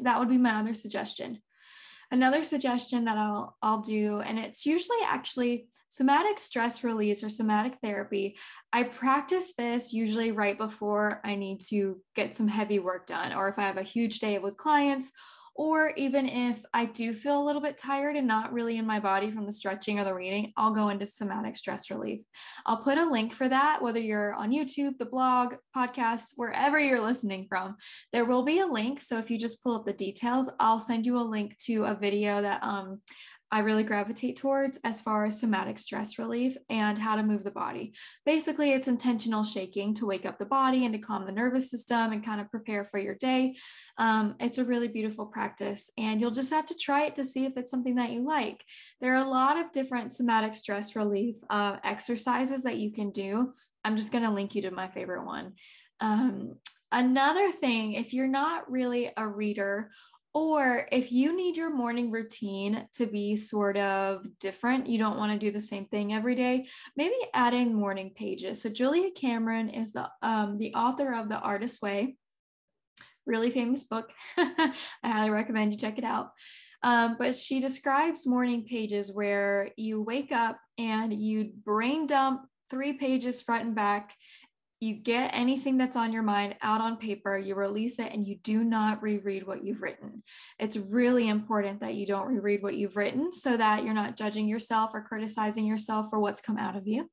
That 0.00 0.18
would 0.18 0.28
be 0.28 0.38
my 0.38 0.60
other 0.60 0.74
suggestion. 0.74 1.42
Another 2.10 2.42
suggestion 2.42 3.04
that 3.04 3.16
I'll 3.16 3.56
I'll 3.62 3.82
do, 3.82 4.18
and 4.20 4.38
it's 4.38 4.66
usually 4.66 4.98
actually 5.04 5.68
somatic 5.90 6.38
stress 6.38 6.82
release 6.82 7.22
or 7.22 7.28
somatic 7.28 7.76
therapy. 7.82 8.38
I 8.72 8.84
practice 8.84 9.52
this 9.58 9.92
usually 9.92 10.30
right 10.30 10.56
before 10.56 11.20
I 11.24 11.34
need 11.34 11.60
to 11.68 12.00
get 12.14 12.34
some 12.34 12.48
heavy 12.48 12.78
work 12.78 13.06
done, 13.06 13.32
or 13.34 13.48
if 13.48 13.58
I 13.58 13.62
have 13.62 13.76
a 13.76 13.82
huge 13.82 14.20
day 14.20 14.38
with 14.38 14.56
clients, 14.56 15.10
or 15.56 15.92
even 15.96 16.26
if 16.26 16.56
I 16.72 16.86
do 16.86 17.12
feel 17.12 17.42
a 17.42 17.44
little 17.44 17.60
bit 17.60 17.76
tired 17.76 18.16
and 18.16 18.26
not 18.26 18.52
really 18.52 18.78
in 18.78 18.86
my 18.86 19.00
body 19.00 19.30
from 19.30 19.44
the 19.44 19.52
stretching 19.52 19.98
or 19.98 20.04
the 20.04 20.14
reading, 20.14 20.52
I'll 20.56 20.72
go 20.72 20.88
into 20.88 21.04
somatic 21.04 21.56
stress 21.56 21.90
relief. 21.90 22.24
I'll 22.64 22.82
put 22.82 22.96
a 22.96 23.10
link 23.10 23.34
for 23.34 23.48
that, 23.48 23.82
whether 23.82 23.98
you're 23.98 24.32
on 24.32 24.52
YouTube, 24.52 24.96
the 24.96 25.04
blog, 25.04 25.56
podcast, 25.76 26.32
wherever 26.36 26.78
you're 26.78 27.02
listening 27.02 27.46
from. 27.48 27.76
There 28.12 28.24
will 28.24 28.44
be 28.44 28.60
a 28.60 28.66
link. 28.66 29.02
So 29.02 29.18
if 29.18 29.30
you 29.30 29.38
just 29.38 29.62
pull 29.62 29.74
up 29.74 29.84
the 29.84 29.92
details, 29.92 30.48
I'll 30.60 30.80
send 30.80 31.04
you 31.04 31.18
a 31.18 31.20
link 31.20 31.58
to 31.66 31.84
a 31.84 31.94
video 31.94 32.40
that 32.40 32.62
um, 32.62 33.02
I 33.52 33.60
really 33.60 33.82
gravitate 33.82 34.36
towards 34.36 34.78
as 34.84 35.00
far 35.00 35.24
as 35.24 35.40
somatic 35.40 35.78
stress 35.78 36.18
relief 36.18 36.56
and 36.68 36.96
how 36.96 37.16
to 37.16 37.22
move 37.22 37.42
the 37.42 37.50
body. 37.50 37.94
Basically, 38.24 38.72
it's 38.72 38.86
intentional 38.86 39.42
shaking 39.42 39.94
to 39.94 40.06
wake 40.06 40.24
up 40.24 40.38
the 40.38 40.44
body 40.44 40.84
and 40.84 40.94
to 40.94 41.00
calm 41.00 41.26
the 41.26 41.32
nervous 41.32 41.70
system 41.70 42.12
and 42.12 42.24
kind 42.24 42.40
of 42.40 42.50
prepare 42.50 42.84
for 42.84 42.98
your 42.98 43.16
day. 43.16 43.56
Um, 43.98 44.36
it's 44.38 44.58
a 44.58 44.64
really 44.64 44.88
beautiful 44.88 45.26
practice, 45.26 45.90
and 45.98 46.20
you'll 46.20 46.30
just 46.30 46.52
have 46.52 46.66
to 46.66 46.76
try 46.76 47.06
it 47.06 47.16
to 47.16 47.24
see 47.24 47.44
if 47.44 47.56
it's 47.56 47.70
something 47.70 47.96
that 47.96 48.10
you 48.10 48.24
like. 48.24 48.62
There 49.00 49.14
are 49.14 49.24
a 49.24 49.28
lot 49.28 49.58
of 49.58 49.72
different 49.72 50.12
somatic 50.12 50.54
stress 50.54 50.94
relief 50.94 51.36
uh, 51.50 51.76
exercises 51.82 52.62
that 52.62 52.78
you 52.78 52.92
can 52.92 53.10
do. 53.10 53.52
I'm 53.84 53.96
just 53.96 54.12
going 54.12 54.24
to 54.24 54.30
link 54.30 54.54
you 54.54 54.62
to 54.62 54.70
my 54.70 54.88
favorite 54.88 55.24
one. 55.24 55.54
Um, 56.00 56.54
another 56.92 57.50
thing, 57.50 57.94
if 57.94 58.14
you're 58.14 58.28
not 58.28 58.70
really 58.70 59.10
a 59.16 59.26
reader 59.26 59.90
or 60.32 60.86
if 60.92 61.10
you 61.10 61.36
need 61.36 61.56
your 61.56 61.74
morning 61.74 62.10
routine 62.10 62.86
to 62.94 63.06
be 63.06 63.36
sort 63.36 63.76
of 63.76 64.24
different, 64.38 64.86
you 64.86 64.98
don't 64.98 65.18
want 65.18 65.32
to 65.32 65.38
do 65.38 65.50
the 65.50 65.60
same 65.60 65.86
thing 65.86 66.14
every 66.14 66.34
day, 66.34 66.68
maybe 66.96 67.14
add 67.34 67.52
in 67.52 67.74
morning 67.74 68.12
pages. 68.14 68.62
So 68.62 68.68
Julia 68.68 69.10
Cameron 69.10 69.70
is 69.70 69.92
the 69.92 70.08
um, 70.22 70.58
the 70.58 70.74
author 70.74 71.12
of 71.12 71.28
The 71.28 71.38
Artist's 71.38 71.82
Way, 71.82 72.16
really 73.26 73.50
famous 73.50 73.84
book. 73.84 74.10
I 74.38 74.72
highly 75.02 75.30
recommend 75.30 75.72
you 75.72 75.78
check 75.78 75.98
it 75.98 76.04
out. 76.04 76.30
Um, 76.82 77.16
but 77.18 77.36
she 77.36 77.60
describes 77.60 78.26
morning 78.26 78.64
pages 78.64 79.12
where 79.12 79.70
you 79.76 80.00
wake 80.00 80.32
up 80.32 80.58
and 80.78 81.12
you 81.12 81.50
brain 81.64 82.06
dump 82.06 82.42
three 82.70 82.94
pages 82.94 83.42
front 83.42 83.66
and 83.66 83.74
back 83.74 84.14
you 84.80 84.94
get 84.94 85.30
anything 85.34 85.76
that's 85.76 85.96
on 85.96 86.10
your 86.10 86.22
mind 86.22 86.54
out 86.62 86.80
on 86.80 86.96
paper, 86.96 87.36
you 87.36 87.54
release 87.54 87.98
it, 87.98 88.12
and 88.12 88.26
you 88.26 88.36
do 88.36 88.64
not 88.64 89.02
reread 89.02 89.46
what 89.46 89.62
you've 89.62 89.82
written. 89.82 90.22
It's 90.58 90.76
really 90.76 91.28
important 91.28 91.80
that 91.80 91.94
you 91.94 92.06
don't 92.06 92.26
reread 92.26 92.62
what 92.62 92.76
you've 92.76 92.96
written 92.96 93.30
so 93.30 93.58
that 93.58 93.84
you're 93.84 93.92
not 93.92 94.16
judging 94.16 94.48
yourself 94.48 94.92
or 94.94 95.02
criticizing 95.02 95.66
yourself 95.66 96.06
for 96.08 96.18
what's 96.18 96.40
come 96.40 96.56
out 96.56 96.76
of 96.76 96.86
you. 96.86 97.10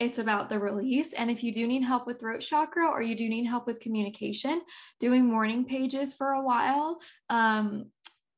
It's 0.00 0.18
about 0.18 0.48
the 0.48 0.58
release. 0.58 1.12
And 1.12 1.30
if 1.30 1.44
you 1.44 1.52
do 1.52 1.66
need 1.66 1.84
help 1.84 2.06
with 2.06 2.18
throat 2.18 2.40
chakra 2.40 2.88
or 2.88 3.02
you 3.02 3.14
do 3.14 3.28
need 3.28 3.44
help 3.44 3.66
with 3.66 3.78
communication, 3.78 4.62
doing 4.98 5.26
morning 5.26 5.66
pages 5.66 6.14
for 6.14 6.32
a 6.32 6.42
while 6.42 6.98
um, 7.28 7.86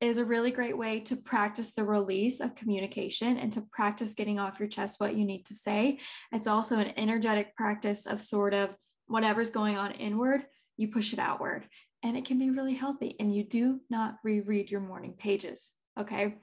is 0.00 0.18
a 0.18 0.24
really 0.24 0.50
great 0.50 0.76
way 0.76 1.00
to 1.00 1.16
practice 1.16 1.72
the 1.72 1.84
release 1.84 2.40
of 2.40 2.54
communication 2.54 3.36
and 3.36 3.52
to 3.52 3.62
practice 3.72 4.14
getting 4.14 4.38
off 4.38 4.58
your 4.58 4.68
chest 4.68 5.00
what 5.00 5.16
you 5.16 5.24
need 5.24 5.46
to 5.46 5.54
say. 5.54 5.98
It's 6.32 6.46
also 6.46 6.78
an 6.78 6.92
energetic 6.96 7.56
practice 7.56 8.06
of 8.06 8.20
sort 8.20 8.54
of 8.54 8.70
whatever's 9.06 9.50
going 9.50 9.76
on 9.76 9.92
inward, 9.92 10.44
you 10.76 10.88
push 10.88 11.12
it 11.12 11.18
outward. 11.18 11.66
And 12.02 12.16
it 12.16 12.24
can 12.24 12.38
be 12.38 12.50
really 12.50 12.74
healthy. 12.74 13.16
And 13.18 13.34
you 13.34 13.44
do 13.44 13.80
not 13.88 14.16
reread 14.22 14.70
your 14.70 14.80
morning 14.80 15.14
pages. 15.16 15.72
Okay. 15.98 16.34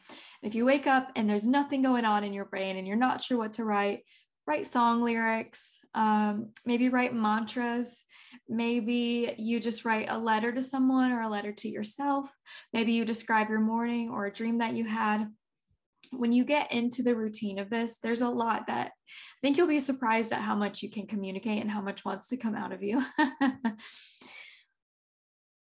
If 0.42 0.56
you 0.56 0.66
wake 0.66 0.88
up 0.88 1.12
and 1.16 1.30
there's 1.30 1.46
nothing 1.46 1.82
going 1.82 2.06
on 2.06 2.24
in 2.24 2.34
your 2.34 2.46
brain 2.46 2.78
and 2.78 2.88
you're 2.88 2.96
not 2.96 3.22
sure 3.22 3.38
what 3.38 3.54
to 3.54 3.66
write, 3.66 4.04
write 4.48 4.66
song 4.66 5.04
lyrics, 5.04 5.78
um, 5.94 6.52
maybe 6.66 6.90
write 6.90 7.14
mantras. 7.14 8.04
Maybe 8.50 9.34
you 9.38 9.60
just 9.60 9.86
write 9.86 10.08
a 10.10 10.18
letter 10.18 10.52
to 10.52 10.62
someone 10.62 11.12
or 11.12 11.22
a 11.22 11.30
letter 11.30 11.54
to 11.54 11.70
yourself. 11.70 12.30
Maybe 12.74 12.92
you 12.94 13.06
describe 13.06 13.50
your 13.50 13.60
morning 13.60 14.10
or 14.10 14.26
a 14.26 14.34
dream 14.34 14.58
that 14.60 14.74
you 14.74 14.86
had. 14.86 15.28
When 16.12 16.34
you 16.34 16.44
get 16.44 16.72
into 16.72 17.04
the 17.04 17.16
routine 17.16 17.60
of 17.60 17.70
this, 17.70 17.98
there's 18.04 18.22
a 18.22 18.30
lot 18.30 18.68
that 18.68 18.88
I 18.88 19.40
think 19.42 19.58
you'll 19.58 19.68
be 19.68 19.80
surprised 19.80 20.34
at 20.34 20.42
how 20.42 20.56
much 20.56 20.82
you 20.82 20.90
can 20.90 21.08
communicate 21.08 21.62
and 21.62 21.72
how 21.72 21.82
much 21.82 22.04
wants 22.04 22.28
to 22.30 22.38
come 22.38 22.56
out 22.56 22.74
of 22.74 22.84
you. 22.84 23.02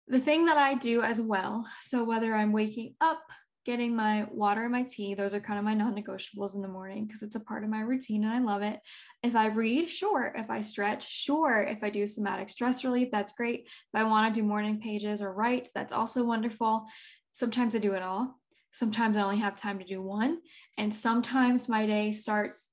the 0.07 0.19
thing 0.19 0.45
that 0.47 0.57
I 0.57 0.73
do 0.73 1.01
as 1.01 1.21
well, 1.21 1.65
so 1.81 2.03
whether 2.03 2.35
I'm 2.35 2.51
waking 2.51 2.95
up, 2.99 3.21
getting 3.65 3.95
my 3.95 4.25
water 4.31 4.63
and 4.63 4.71
my 4.71 4.83
tea. 4.83 5.13
Those 5.13 5.33
are 5.33 5.39
kind 5.39 5.59
of 5.59 5.65
my 5.65 5.73
non 5.73 5.95
negotiables 5.95 6.55
in 6.55 6.61
the 6.61 6.67
morning 6.67 7.05
because 7.05 7.21
it's 7.21 7.35
a 7.35 7.39
part 7.39 7.63
of 7.63 7.69
my 7.69 7.81
routine 7.81 8.23
and 8.23 8.33
I 8.33 8.39
love 8.39 8.61
it. 8.61 8.79
If 9.23 9.35
I 9.35 9.47
read, 9.47 9.89
sure. 9.89 10.33
If 10.35 10.49
I 10.49 10.61
stretch, 10.61 11.09
sure. 11.09 11.63
If 11.63 11.83
I 11.83 11.89
do 11.89 12.07
somatic 12.07 12.49
stress 12.49 12.83
relief, 12.83 13.09
that's 13.11 13.33
great. 13.33 13.61
If 13.65 13.95
I 13.95 14.03
want 14.03 14.33
to 14.33 14.41
do 14.41 14.47
morning 14.47 14.79
pages 14.79 15.21
or 15.21 15.33
write, 15.33 15.69
that's 15.75 15.93
also 15.93 16.23
wonderful. 16.23 16.85
Sometimes 17.33 17.75
I 17.75 17.79
do 17.79 17.93
it 17.93 18.01
all. 18.01 18.39
Sometimes 18.71 19.17
I 19.17 19.23
only 19.23 19.37
have 19.37 19.57
time 19.57 19.79
to 19.79 19.85
do 19.85 20.01
one. 20.01 20.39
And 20.77 20.93
sometimes 20.93 21.69
my 21.69 21.85
day 21.85 22.11
starts 22.11 22.69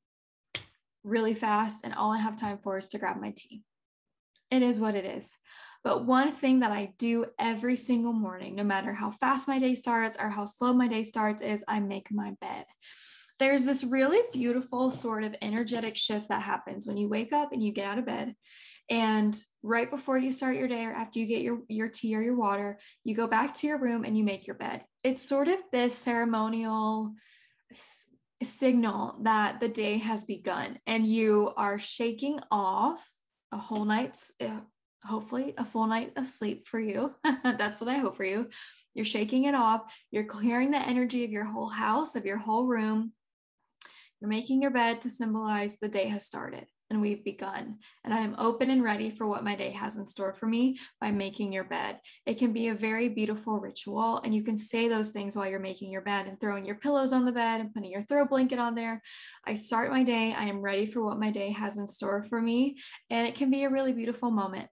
really 1.04 1.34
fast 1.34 1.84
and 1.84 1.94
all 1.94 2.12
I 2.12 2.18
have 2.18 2.36
time 2.36 2.58
for 2.62 2.78
is 2.78 2.88
to 2.90 2.98
grab 2.98 3.20
my 3.20 3.32
tea. 3.36 3.62
It 4.50 4.62
is 4.62 4.80
what 4.80 4.94
it 4.94 5.04
is. 5.04 5.36
But 5.84 6.04
one 6.04 6.32
thing 6.32 6.60
that 6.60 6.72
I 6.72 6.92
do 6.98 7.26
every 7.38 7.76
single 7.76 8.12
morning, 8.12 8.54
no 8.54 8.64
matter 8.64 8.92
how 8.92 9.10
fast 9.12 9.48
my 9.48 9.58
day 9.58 9.74
starts 9.74 10.16
or 10.18 10.28
how 10.28 10.44
slow 10.44 10.72
my 10.72 10.88
day 10.88 11.02
starts, 11.02 11.40
is 11.40 11.64
I 11.68 11.80
make 11.80 12.08
my 12.10 12.34
bed. 12.40 12.66
There's 13.38 13.64
this 13.64 13.84
really 13.84 14.20
beautiful 14.32 14.90
sort 14.90 15.22
of 15.22 15.36
energetic 15.40 15.96
shift 15.96 16.28
that 16.28 16.42
happens 16.42 16.86
when 16.86 16.96
you 16.96 17.08
wake 17.08 17.32
up 17.32 17.52
and 17.52 17.62
you 17.62 17.72
get 17.72 17.86
out 17.86 17.98
of 17.98 18.06
bed. 18.06 18.34
And 18.90 19.38
right 19.62 19.90
before 19.90 20.18
you 20.18 20.32
start 20.32 20.56
your 20.56 20.66
day 20.66 20.84
or 20.84 20.92
after 20.92 21.20
you 21.20 21.26
get 21.26 21.42
your, 21.42 21.60
your 21.68 21.88
tea 21.88 22.16
or 22.16 22.22
your 22.22 22.34
water, 22.34 22.78
you 23.04 23.14
go 23.14 23.26
back 23.26 23.54
to 23.54 23.66
your 23.66 23.78
room 23.78 24.04
and 24.04 24.16
you 24.16 24.24
make 24.24 24.46
your 24.46 24.56
bed. 24.56 24.82
It's 25.04 25.22
sort 25.22 25.46
of 25.46 25.58
this 25.70 25.94
ceremonial 25.94 27.14
signal 28.42 29.18
that 29.22 29.60
the 29.60 29.68
day 29.68 29.98
has 29.98 30.24
begun 30.24 30.78
and 30.86 31.06
you 31.06 31.52
are 31.56 31.78
shaking 31.78 32.40
off 32.50 33.06
a 33.52 33.58
whole 33.58 33.84
night's 33.84 34.32
uh, 34.40 34.60
hopefully 35.04 35.54
a 35.56 35.64
full 35.64 35.86
night 35.86 36.12
of 36.16 36.26
sleep 36.26 36.66
for 36.66 36.80
you. 36.80 37.14
That's 37.44 37.80
what 37.80 37.90
I 37.90 37.98
hope 37.98 38.16
for 38.16 38.24
you. 38.24 38.48
You're 38.94 39.04
shaking 39.04 39.44
it 39.44 39.54
off. 39.54 39.82
You're 40.10 40.24
clearing 40.24 40.70
the 40.70 40.78
energy 40.78 41.24
of 41.24 41.30
your 41.30 41.44
whole 41.44 41.68
house, 41.68 42.16
of 42.16 42.26
your 42.26 42.38
whole 42.38 42.66
room. 42.66 43.12
You're 44.20 44.30
making 44.30 44.62
your 44.62 44.72
bed 44.72 45.02
to 45.02 45.10
symbolize 45.10 45.78
the 45.78 45.88
day 45.88 46.08
has 46.08 46.26
started 46.26 46.66
and 46.90 47.00
we've 47.00 47.24
begun. 47.24 47.76
And 48.04 48.14
I 48.14 48.18
am 48.18 48.34
open 48.38 48.70
and 48.70 48.82
ready 48.82 49.10
for 49.10 49.26
what 49.26 49.44
my 49.44 49.54
day 49.54 49.70
has 49.70 49.96
in 49.96 50.06
store 50.06 50.32
for 50.32 50.46
me 50.46 50.78
by 51.00 51.10
making 51.10 51.52
your 51.52 51.64
bed. 51.64 52.00
It 52.26 52.38
can 52.38 52.52
be 52.52 52.68
a 52.68 52.74
very 52.74 53.08
beautiful 53.08 53.60
ritual, 53.60 54.20
and 54.24 54.34
you 54.34 54.42
can 54.42 54.56
say 54.56 54.88
those 54.88 55.10
things 55.10 55.36
while 55.36 55.48
you're 55.48 55.58
making 55.58 55.90
your 55.90 56.02
bed 56.02 56.26
and 56.26 56.40
throwing 56.40 56.64
your 56.64 56.76
pillows 56.76 57.12
on 57.12 57.24
the 57.24 57.32
bed 57.32 57.60
and 57.60 57.72
putting 57.74 57.90
your 57.90 58.04
throw 58.04 58.24
blanket 58.24 58.58
on 58.58 58.74
there. 58.74 59.02
I 59.44 59.54
start 59.54 59.90
my 59.90 60.02
day, 60.02 60.34
I 60.36 60.44
am 60.44 60.60
ready 60.60 60.86
for 60.86 61.04
what 61.04 61.20
my 61.20 61.30
day 61.30 61.50
has 61.50 61.76
in 61.76 61.86
store 61.86 62.24
for 62.28 62.40
me, 62.40 62.78
and 63.10 63.26
it 63.26 63.34
can 63.34 63.50
be 63.50 63.64
a 63.64 63.70
really 63.70 63.92
beautiful 63.92 64.30
moment. 64.30 64.68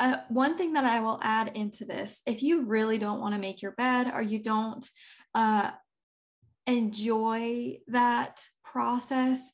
Uh, 0.00 0.18
one 0.28 0.56
thing 0.56 0.74
that 0.74 0.84
I 0.84 1.00
will 1.00 1.18
add 1.22 1.52
into 1.56 1.84
this 1.84 2.22
if 2.24 2.42
you 2.42 2.64
really 2.64 2.98
don't 2.98 3.20
want 3.20 3.34
to 3.34 3.40
make 3.40 3.62
your 3.62 3.72
bed 3.72 4.10
or 4.14 4.22
you 4.22 4.40
don't 4.40 4.88
uh, 5.34 5.70
enjoy 6.66 7.78
that 7.88 8.44
process, 8.64 9.52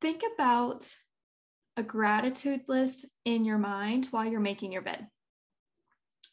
think 0.00 0.22
about 0.34 0.86
a 1.76 1.82
gratitude 1.82 2.62
list 2.68 3.06
in 3.24 3.44
your 3.44 3.58
mind 3.58 4.08
while 4.10 4.26
you're 4.26 4.40
making 4.40 4.72
your 4.72 4.82
bed. 4.82 5.06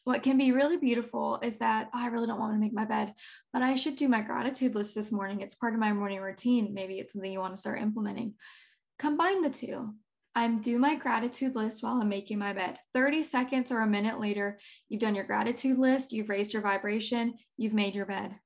What 0.04 0.22
can 0.24 0.36
be 0.36 0.50
really 0.50 0.76
beautiful 0.76 1.38
is 1.42 1.58
that 1.58 1.88
oh, 1.94 1.98
I 1.98 2.08
really 2.08 2.26
don't 2.26 2.40
want 2.40 2.54
to 2.54 2.60
make 2.60 2.72
my 2.72 2.84
bed, 2.84 3.14
but 3.52 3.62
I 3.62 3.76
should 3.76 3.94
do 3.94 4.08
my 4.08 4.20
gratitude 4.20 4.74
list 4.74 4.94
this 4.94 5.12
morning. 5.12 5.40
It's 5.40 5.54
part 5.54 5.74
of 5.74 5.80
my 5.80 5.92
morning 5.92 6.20
routine. 6.20 6.74
Maybe 6.74 6.98
it's 6.98 7.12
something 7.12 7.30
you 7.30 7.38
want 7.38 7.54
to 7.54 7.60
start 7.60 7.80
implementing. 7.80 8.34
Combine 8.98 9.42
the 9.42 9.50
two. 9.50 9.94
I'm 10.34 10.60
do 10.60 10.78
my 10.78 10.94
gratitude 10.94 11.54
list 11.54 11.82
while 11.82 12.00
I'm 12.00 12.08
making 12.08 12.38
my 12.38 12.52
bed. 12.52 12.78
30 12.94 13.22
seconds 13.22 13.70
or 13.70 13.80
a 13.80 13.86
minute 13.86 14.18
later, 14.18 14.58
you've 14.88 15.00
done 15.00 15.14
your 15.14 15.24
gratitude 15.24 15.78
list, 15.78 16.12
you've 16.12 16.30
raised 16.30 16.54
your 16.54 16.62
vibration, 16.62 17.34
you've 17.56 17.74
made 17.74 17.94
your 17.94 18.06
bed. 18.06 18.38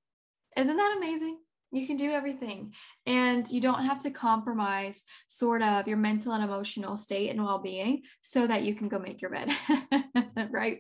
Isn't 0.57 0.77
that 0.77 0.95
amazing? 0.97 1.39
You 1.73 1.87
can 1.87 1.97
do 1.97 2.11
everything 2.11 2.73
and 3.07 3.47
you 3.51 3.61
don't 3.61 3.85
have 3.85 3.99
to 4.01 4.11
compromise 4.11 5.05
sort 5.29 5.63
of 5.63 5.87
your 5.87 5.97
mental 5.97 6.33
and 6.33 6.43
emotional 6.43 6.97
state 6.97 7.31
and 7.31 7.45
well 7.45 7.59
being 7.59 8.03
so 8.21 8.47
that 8.47 8.63
you 8.63 8.75
can 8.75 8.89
go 8.89 8.99
make 8.99 9.21
your 9.21 9.31
bed, 9.31 9.53
right? 10.51 10.79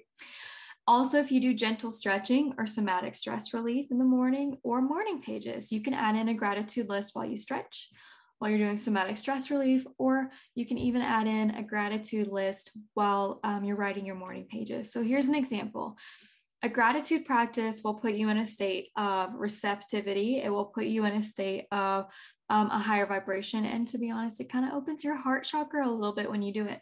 Also, 0.89 1.19
if 1.19 1.33
you 1.33 1.41
do 1.41 1.53
gentle 1.53 1.91
stretching 1.91 2.55
or 2.59 2.67
somatic 2.67 3.15
stress 3.15 3.53
relief 3.53 3.91
in 3.91 3.99
the 3.99 4.05
morning 4.05 4.57
or 4.63 4.81
morning 4.81 5.21
pages, 5.21 5.73
you 5.73 5.83
can 5.83 5.95
add 5.95 6.15
in 6.15 6.29
a 6.29 6.35
gratitude 6.35 6.89
list 6.89 7.11
while 7.15 7.27
you 7.27 7.37
stretch 7.37 7.91
while 8.39 8.51
you're 8.51 8.59
doing 8.59 8.77
somatic 8.77 9.17
stress 9.17 9.51
relief, 9.51 9.87
or 9.99 10.31
you 10.55 10.67
can 10.67 10.79
even 10.79 11.03
add 11.03 11.27
in 11.27 11.51
a 11.53 11.63
gratitude 11.63 12.29
list 12.29 12.73
while 12.95 13.41
um, 13.45 13.65
you're 13.65 13.77
writing 13.77 14.05
your 14.05 14.15
morning 14.15 14.47
pages. 14.51 14.93
So 14.93 15.03
here's 15.03 15.29
an 15.29 15.35
example. 15.35 15.97
A 16.63 16.69
gratitude 16.69 17.27
practice 17.27 17.83
will 17.85 17.95
put 17.95 18.15
you 18.15 18.29
in 18.29 18.39
a 18.39 18.47
state 18.47 18.89
of 18.97 19.31
receptivity. 19.35 20.43
It 20.43 20.51
will 20.51 20.65
put 20.67 20.87
you 20.87 21.05
in 21.05 21.15
a 21.15 21.23
state 21.23 21.67
of 21.71 22.07
um, 22.49 22.71
a 22.71 22.79
higher 22.79 23.07
vibration. 23.07 23.65
And 23.65 23.87
to 23.89 23.99
be 23.99 24.11
honest, 24.11 24.41
it 24.41 24.51
kind 24.51 24.65
of 24.67 24.73
opens 24.73 25.05
your 25.05 25.17
heart 25.17 25.45
chakra 25.45 25.87
a 25.87 25.91
little 25.91 26.15
bit 26.15 26.31
when 26.31 26.43
you 26.43 26.53
do 26.53 26.67
it. 26.67 26.81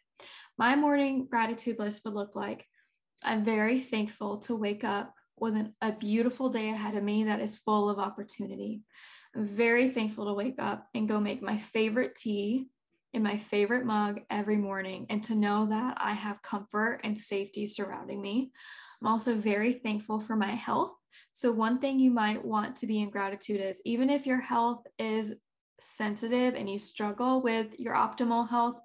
My 0.56 0.76
morning 0.76 1.26
gratitude 1.28 1.78
list 1.78 2.02
would 2.04 2.14
look 2.14 2.36
like 2.36 2.66
I'm 3.22 3.44
very 3.44 3.80
thankful 3.80 4.38
to 4.40 4.54
wake 4.54 4.84
up 4.84 5.12
with 5.38 5.56
an, 5.56 5.74
a 5.80 5.92
beautiful 5.92 6.50
day 6.50 6.70
ahead 6.70 6.96
of 6.96 7.02
me 7.02 7.24
that 7.24 7.40
is 7.40 7.58
full 7.58 7.90
of 7.90 7.98
opportunity. 7.98 8.82
I'm 9.34 9.46
very 9.46 9.90
thankful 9.90 10.26
to 10.26 10.32
wake 10.32 10.60
up 10.60 10.86
and 10.94 11.08
go 11.08 11.18
make 11.18 11.42
my 11.42 11.58
favorite 11.58 12.14
tea 12.14 12.68
in 13.12 13.22
my 13.22 13.36
favorite 13.36 13.84
mug 13.84 14.20
every 14.30 14.56
morning 14.56 15.06
and 15.10 15.22
to 15.24 15.34
know 15.34 15.66
that 15.66 15.96
I 16.00 16.12
have 16.12 16.42
comfort 16.42 17.00
and 17.04 17.18
safety 17.18 17.66
surrounding 17.66 18.20
me. 18.20 18.52
I'm 19.00 19.08
also 19.08 19.34
very 19.34 19.72
thankful 19.72 20.20
for 20.20 20.36
my 20.36 20.50
health. 20.50 20.94
So, 21.32 21.52
one 21.52 21.78
thing 21.78 21.98
you 21.98 22.10
might 22.10 22.44
want 22.44 22.76
to 22.76 22.86
be 22.86 23.00
in 23.00 23.10
gratitude 23.10 23.60
is 23.60 23.80
even 23.84 24.08
if 24.08 24.26
your 24.26 24.40
health 24.40 24.86
is 24.98 25.34
sensitive 25.80 26.54
and 26.54 26.70
you 26.70 26.78
struggle 26.78 27.42
with 27.42 27.78
your 27.78 27.94
optimal 27.94 28.48
health, 28.48 28.80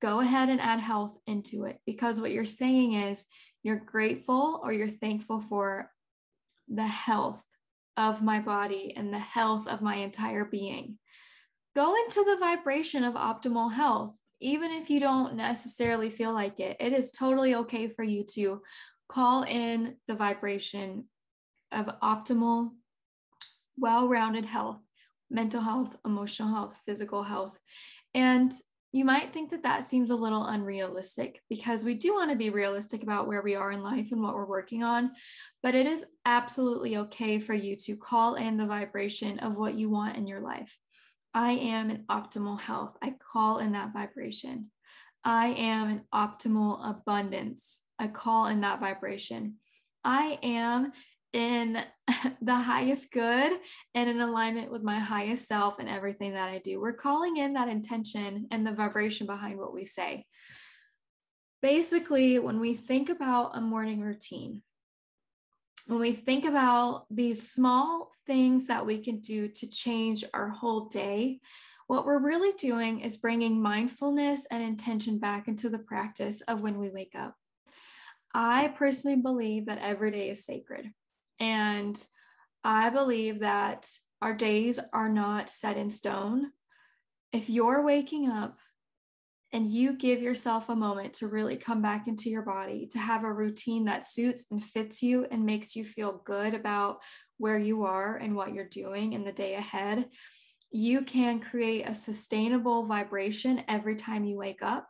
go 0.00 0.20
ahead 0.20 0.48
and 0.48 0.60
add 0.60 0.80
health 0.80 1.16
into 1.26 1.64
it 1.64 1.78
because 1.86 2.20
what 2.20 2.32
you're 2.32 2.44
saying 2.44 2.94
is 2.94 3.24
you're 3.62 3.76
grateful 3.76 4.60
or 4.62 4.72
you're 4.72 4.88
thankful 4.88 5.40
for 5.40 5.90
the 6.68 6.86
health 6.86 7.42
of 7.96 8.22
my 8.22 8.40
body 8.40 8.92
and 8.96 9.12
the 9.12 9.18
health 9.18 9.66
of 9.66 9.82
my 9.82 9.96
entire 9.96 10.44
being. 10.44 10.98
Go 11.74 11.94
into 11.94 12.24
the 12.24 12.36
vibration 12.38 13.04
of 13.04 13.14
optimal 13.14 13.72
health, 13.72 14.14
even 14.40 14.70
if 14.70 14.88
you 14.90 15.00
don't 15.00 15.34
necessarily 15.34 16.10
feel 16.10 16.32
like 16.32 16.60
it. 16.60 16.76
It 16.80 16.92
is 16.92 17.10
totally 17.10 17.54
okay 17.54 17.88
for 17.88 18.02
you 18.02 18.24
to 18.34 18.62
call 19.08 19.42
in 19.42 19.96
the 20.08 20.14
vibration 20.14 21.04
of 21.72 21.86
optimal, 22.02 22.70
well 23.76 24.08
rounded 24.08 24.46
health, 24.46 24.82
mental 25.30 25.60
health, 25.60 25.94
emotional 26.04 26.48
health, 26.48 26.76
physical 26.86 27.22
health. 27.22 27.58
And 28.14 28.52
you 28.96 29.04
might 29.04 29.32
think 29.32 29.50
that 29.50 29.62
that 29.62 29.84
seems 29.84 30.10
a 30.10 30.16
little 30.16 30.46
unrealistic 30.46 31.42
because 31.50 31.84
we 31.84 31.94
do 31.94 32.14
want 32.14 32.30
to 32.30 32.36
be 32.36 32.48
realistic 32.48 33.02
about 33.02 33.26
where 33.26 33.42
we 33.42 33.54
are 33.54 33.70
in 33.70 33.82
life 33.82 34.10
and 34.10 34.22
what 34.22 34.34
we're 34.34 34.46
working 34.46 34.82
on. 34.82 35.10
But 35.62 35.74
it 35.74 35.86
is 35.86 36.06
absolutely 36.24 36.96
okay 36.96 37.38
for 37.38 37.52
you 37.52 37.76
to 37.76 37.96
call 37.96 38.36
in 38.36 38.56
the 38.56 38.64
vibration 38.64 39.38
of 39.40 39.54
what 39.54 39.74
you 39.74 39.90
want 39.90 40.16
in 40.16 40.26
your 40.26 40.40
life. 40.40 40.74
I 41.34 41.52
am 41.52 41.90
in 41.90 42.04
optimal 42.10 42.58
health. 42.58 42.96
I 43.02 43.14
call 43.32 43.58
in 43.58 43.72
that 43.72 43.92
vibration. 43.92 44.70
I 45.22 45.48
am 45.48 45.90
in 45.90 46.02
optimal 46.14 46.88
abundance. 46.88 47.82
I 47.98 48.08
call 48.08 48.46
in 48.46 48.62
that 48.62 48.80
vibration. 48.80 49.56
I 50.04 50.38
am 50.42 50.92
in 51.32 51.78
the 52.42 52.54
highest 52.54 53.12
good 53.12 53.52
and 53.94 54.10
in 54.10 54.20
alignment 54.20 54.70
with 54.70 54.82
my 54.82 54.98
highest 54.98 55.46
self 55.46 55.78
and 55.78 55.88
everything 55.88 56.32
that 56.32 56.48
I 56.48 56.58
do. 56.58 56.80
We're 56.80 56.92
calling 56.92 57.36
in 57.36 57.54
that 57.54 57.68
intention 57.68 58.48
and 58.50 58.66
the 58.66 58.72
vibration 58.72 59.26
behind 59.26 59.58
what 59.58 59.74
we 59.74 59.86
say. 59.86 60.24
Basically, 61.62 62.38
when 62.38 62.60
we 62.60 62.74
think 62.74 63.08
about 63.08 63.56
a 63.56 63.60
morning 63.60 64.00
routine, 64.00 64.62
when 65.86 66.00
we 66.00 66.12
think 66.12 66.44
about 66.44 67.06
these 67.10 67.50
small 67.50 68.10
things 68.26 68.66
that 68.66 68.84
we 68.84 69.02
can 69.02 69.20
do 69.20 69.48
to 69.48 69.68
change 69.68 70.24
our 70.34 70.48
whole 70.48 70.86
day, 70.86 71.40
what 71.86 72.04
we're 72.04 72.18
really 72.18 72.52
doing 72.58 73.00
is 73.00 73.16
bringing 73.16 73.62
mindfulness 73.62 74.46
and 74.50 74.62
intention 74.62 75.18
back 75.18 75.46
into 75.46 75.68
the 75.68 75.78
practice 75.78 76.40
of 76.42 76.60
when 76.60 76.78
we 76.78 76.88
wake 76.88 77.14
up. 77.16 77.34
I 78.34 78.68
personally 78.68 79.16
believe 79.16 79.66
that 79.66 79.78
every 79.78 80.10
day 80.10 80.28
is 80.28 80.44
sacred. 80.44 80.90
And 81.38 82.00
I 82.64 82.90
believe 82.90 83.40
that 83.40 83.90
our 84.22 84.34
days 84.34 84.80
are 84.92 85.08
not 85.08 85.50
set 85.50 85.76
in 85.76 85.90
stone. 85.90 86.52
If 87.32 87.50
you're 87.50 87.82
waking 87.82 88.28
up 88.28 88.58
and 89.52 89.70
you 89.70 89.96
give 89.96 90.20
yourself 90.20 90.68
a 90.68 90.76
moment 90.76 91.14
to 91.14 91.28
really 91.28 91.56
come 91.56 91.82
back 91.82 92.08
into 92.08 92.30
your 92.30 92.42
body, 92.42 92.88
to 92.92 92.98
have 92.98 93.24
a 93.24 93.32
routine 93.32 93.84
that 93.84 94.06
suits 94.06 94.46
and 94.50 94.62
fits 94.62 95.02
you 95.02 95.26
and 95.30 95.44
makes 95.44 95.76
you 95.76 95.84
feel 95.84 96.22
good 96.24 96.54
about 96.54 96.98
where 97.38 97.58
you 97.58 97.84
are 97.84 98.16
and 98.16 98.34
what 98.34 98.52
you're 98.52 98.68
doing 98.68 99.12
in 99.12 99.24
the 99.24 99.32
day 99.32 99.54
ahead, 99.54 100.08
you 100.70 101.02
can 101.02 101.40
create 101.40 101.88
a 101.88 101.94
sustainable 101.94 102.86
vibration 102.86 103.62
every 103.68 103.94
time 103.94 104.24
you 104.24 104.36
wake 104.36 104.62
up 104.62 104.88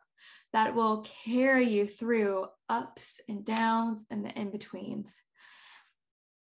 that 0.53 0.75
will 0.75 1.05
carry 1.25 1.69
you 1.69 1.87
through 1.87 2.47
ups 2.69 3.21
and 3.29 3.45
downs 3.45 4.07
and 4.11 4.25
the 4.25 4.31
in 4.31 4.51
betweens. 4.51 5.21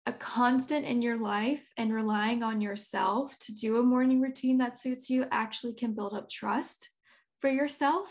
A 0.05 0.13
constant 0.13 0.85
in 0.85 1.01
your 1.01 1.17
life 1.17 1.63
and 1.77 1.93
relying 1.93 2.41
on 2.41 2.59
yourself 2.59 3.37
to 3.39 3.53
do 3.53 3.77
a 3.77 3.83
morning 3.83 4.19
routine 4.19 4.57
that 4.57 4.77
suits 4.77 5.09
you 5.09 5.25
actually 5.31 5.73
can 5.73 5.93
build 5.93 6.13
up 6.13 6.29
trust 6.29 6.89
for 7.39 7.49
yourself 7.49 8.07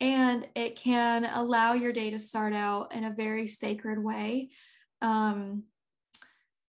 and 0.00 0.46
it 0.54 0.76
can 0.76 1.24
allow 1.24 1.72
your 1.72 1.92
day 1.92 2.10
to 2.10 2.18
start 2.18 2.52
out 2.52 2.94
in 2.94 3.04
a 3.04 3.14
very 3.14 3.46
sacred 3.46 4.02
way. 4.02 4.50
Um, 5.02 5.64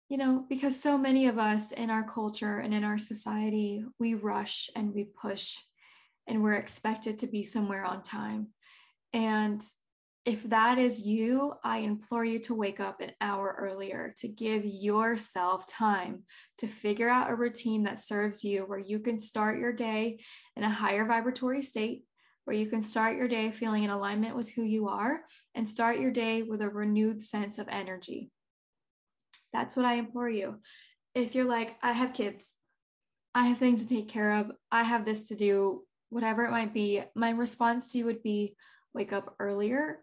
you 0.09 0.17
know, 0.17 0.45
because 0.47 0.79
so 0.79 0.97
many 0.97 1.27
of 1.27 1.39
us 1.39 1.71
in 1.71 1.89
our 1.89 2.03
culture 2.03 2.59
and 2.59 2.73
in 2.73 2.83
our 2.83 2.99
society, 2.99 3.83
we 3.99 4.13
rush 4.13 4.69
and 4.75 4.93
we 4.93 5.05
push 5.05 5.57
and 6.27 6.43
we're 6.43 6.53
expected 6.53 7.19
to 7.19 7.27
be 7.27 7.41
somewhere 7.41 7.83
on 7.83 8.03
time. 8.03 8.49
And 9.13 9.63
if 10.25 10.41
that 10.49 10.79
is 10.79 11.03
you, 11.03 11.53
I 11.63 11.79
implore 11.79 12.25
you 12.25 12.39
to 12.39 12.55
wake 12.55 12.79
up 12.79 12.99
an 12.99 13.11
hour 13.21 13.55
earlier 13.59 14.15
to 14.17 14.27
give 14.27 14.65
yourself 14.65 15.67
time 15.67 16.23
to 16.57 16.67
figure 16.67 17.07
out 17.09 17.29
a 17.29 17.35
routine 17.35 17.83
that 17.83 17.99
serves 17.99 18.43
you, 18.43 18.61
where 18.61 18.79
you 18.79 18.99
can 18.99 19.19
start 19.19 19.59
your 19.59 19.71
day 19.71 20.19
in 20.55 20.63
a 20.63 20.69
higher 20.69 21.05
vibratory 21.05 21.61
state, 21.61 22.05
where 22.45 22.55
you 22.55 22.65
can 22.65 22.81
start 22.81 23.17
your 23.17 23.27
day 23.27 23.51
feeling 23.51 23.83
in 23.83 23.91
alignment 23.91 24.35
with 24.35 24.49
who 24.49 24.63
you 24.63 24.87
are 24.87 25.21
and 25.53 25.69
start 25.69 25.99
your 25.99 26.11
day 26.11 26.41
with 26.41 26.61
a 26.61 26.69
renewed 26.69 27.21
sense 27.21 27.59
of 27.59 27.67
energy. 27.69 28.31
That's 29.53 29.75
what 29.75 29.85
I 29.85 29.93
implore 29.95 30.29
you. 30.29 30.59
If 31.13 31.35
you're 31.35 31.45
like, 31.45 31.75
I 31.83 31.91
have 31.91 32.15
kids, 32.15 32.51
I 33.35 33.45
have 33.45 33.59
things 33.59 33.83
to 33.83 33.87
take 33.87 34.09
care 34.09 34.37
of, 34.37 34.51
I 34.71 34.83
have 34.83 35.05
this 35.05 35.27
to 35.27 35.35
do, 35.35 35.83
whatever 36.09 36.45
it 36.45 36.51
might 36.51 36.73
be, 36.73 37.03
my 37.15 37.29
response 37.29 37.91
to 37.91 37.99
you 37.99 38.05
would 38.05 38.23
be 38.23 38.55
wake 38.93 39.13
up 39.13 39.35
earlier. 39.39 39.99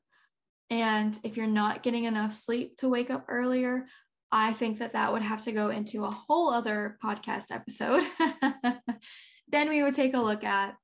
And 0.73 1.21
if 1.23 1.37
you're 1.37 1.47
not 1.47 1.83
getting 1.83 2.05
enough 2.05 2.33
sleep 2.33 2.79
to 2.79 2.88
wake 2.88 3.11
up 3.11 3.26
earlier, 3.29 3.85
I 4.33 4.55
think 4.55 4.79
that 4.79 4.95
that 4.95 5.12
would 5.12 5.21
have 5.21 5.43
to 5.43 5.52
go 5.52 5.69
into 5.69 6.07
a 6.07 6.11
whole 6.11 6.49
other 6.49 6.97
podcast 7.05 7.53
episode. 7.55 8.03
then 9.49 9.68
we 9.68 9.83
would 9.83 9.94
take 9.94 10.14
a 10.14 10.18
look 10.18 10.44
at 10.44 10.75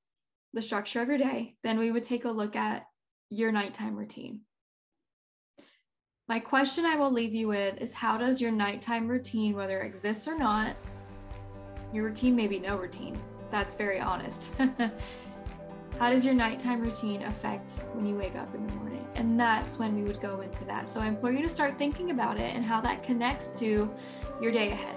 the 0.52 0.60
structure 0.60 1.00
of 1.00 1.08
your 1.08 1.16
day. 1.16 1.54
Then 1.64 1.78
we 1.78 1.90
would 1.90 2.04
take 2.04 2.26
a 2.26 2.30
look 2.30 2.54
at 2.54 2.84
your 3.30 3.50
nighttime 3.50 3.96
routine. 3.96 4.42
My 6.28 6.38
question 6.38 6.84
I 6.84 6.96
will 6.96 7.10
leave 7.10 7.32
you 7.32 7.48
with 7.48 7.78
is 7.78 7.94
how 7.94 8.18
does 8.18 8.42
your 8.42 8.52
nighttime 8.52 9.08
routine, 9.08 9.56
whether 9.56 9.80
it 9.80 9.86
exists 9.86 10.28
or 10.28 10.36
not, 10.36 10.76
your 11.94 12.04
routine 12.04 12.36
may 12.36 12.46
be 12.46 12.58
no 12.58 12.76
routine. 12.76 13.18
That's 13.50 13.74
very 13.74 14.00
honest. 14.00 14.52
how 15.98 16.10
does 16.10 16.24
your 16.24 16.34
nighttime 16.34 16.80
routine 16.80 17.22
affect 17.22 17.80
when 17.92 18.06
you 18.06 18.14
wake 18.14 18.36
up 18.36 18.54
in 18.54 18.64
the 18.66 18.72
morning? 18.74 19.04
And 19.16 19.38
that's 19.38 19.78
when 19.78 19.96
we 19.96 20.02
would 20.02 20.20
go 20.20 20.42
into 20.42 20.64
that. 20.66 20.88
So 20.88 21.00
I 21.00 21.06
implore 21.06 21.32
you 21.32 21.42
to 21.42 21.48
start 21.48 21.76
thinking 21.76 22.12
about 22.12 22.38
it 22.38 22.54
and 22.54 22.64
how 22.64 22.80
that 22.82 23.02
connects 23.02 23.50
to 23.60 23.90
your 24.40 24.52
day 24.52 24.70
ahead. 24.70 24.94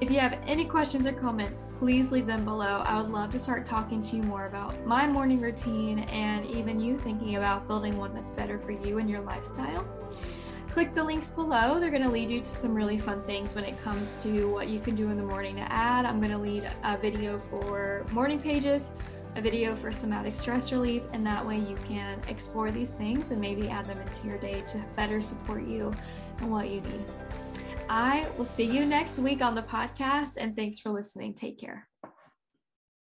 If 0.00 0.12
you 0.12 0.20
have 0.20 0.38
any 0.46 0.64
questions 0.64 1.08
or 1.08 1.12
comments, 1.12 1.64
please 1.80 2.12
leave 2.12 2.26
them 2.26 2.44
below. 2.44 2.82
I 2.86 3.00
would 3.02 3.10
love 3.10 3.32
to 3.32 3.38
start 3.40 3.66
talking 3.66 4.00
to 4.02 4.16
you 4.16 4.22
more 4.22 4.44
about 4.44 4.86
my 4.86 5.04
morning 5.08 5.40
routine 5.40 6.00
and 6.10 6.46
even 6.46 6.80
you 6.80 6.96
thinking 6.96 7.34
about 7.34 7.66
building 7.66 7.96
one 7.96 8.14
that's 8.14 8.30
better 8.30 8.60
for 8.60 8.70
you 8.70 8.98
and 8.98 9.10
your 9.10 9.20
lifestyle. 9.22 9.84
Click 10.70 10.94
the 10.94 11.02
links 11.02 11.32
below. 11.32 11.80
They're 11.80 11.90
going 11.90 12.04
to 12.04 12.08
lead 12.08 12.30
you 12.30 12.38
to 12.38 12.46
some 12.46 12.72
really 12.72 12.98
fun 12.98 13.20
things 13.22 13.56
when 13.56 13.64
it 13.64 13.82
comes 13.82 14.22
to 14.22 14.48
what 14.48 14.68
you 14.68 14.78
can 14.78 14.94
do 14.94 15.08
in 15.08 15.16
the 15.16 15.24
morning 15.24 15.56
to 15.56 15.72
add. 15.72 16.04
I'm 16.04 16.20
going 16.20 16.30
to 16.30 16.38
lead 16.38 16.70
a 16.84 16.96
video 16.96 17.36
for 17.36 18.06
morning 18.12 18.38
pages, 18.38 18.90
a 19.38 19.40
video 19.40 19.76
for 19.76 19.92
somatic 19.92 20.34
stress 20.34 20.72
relief, 20.72 21.02
and 21.12 21.24
that 21.24 21.46
way 21.46 21.56
you 21.58 21.76
can 21.86 22.18
explore 22.26 22.72
these 22.72 22.94
things 22.94 23.30
and 23.30 23.40
maybe 23.40 23.68
add 23.68 23.86
them 23.86 24.00
into 24.00 24.26
your 24.26 24.38
day 24.38 24.64
to 24.66 24.84
better 24.96 25.20
support 25.20 25.62
you 25.62 25.94
and 26.38 26.50
what 26.50 26.68
you 26.68 26.80
need. 26.80 27.04
I 27.88 28.26
will 28.36 28.44
see 28.44 28.64
you 28.64 28.84
next 28.84 29.18
week 29.18 29.40
on 29.40 29.54
the 29.54 29.62
podcast, 29.62 30.38
and 30.38 30.56
thanks 30.56 30.80
for 30.80 30.90
listening. 30.90 31.34
Take 31.34 31.58
care. 31.60 31.86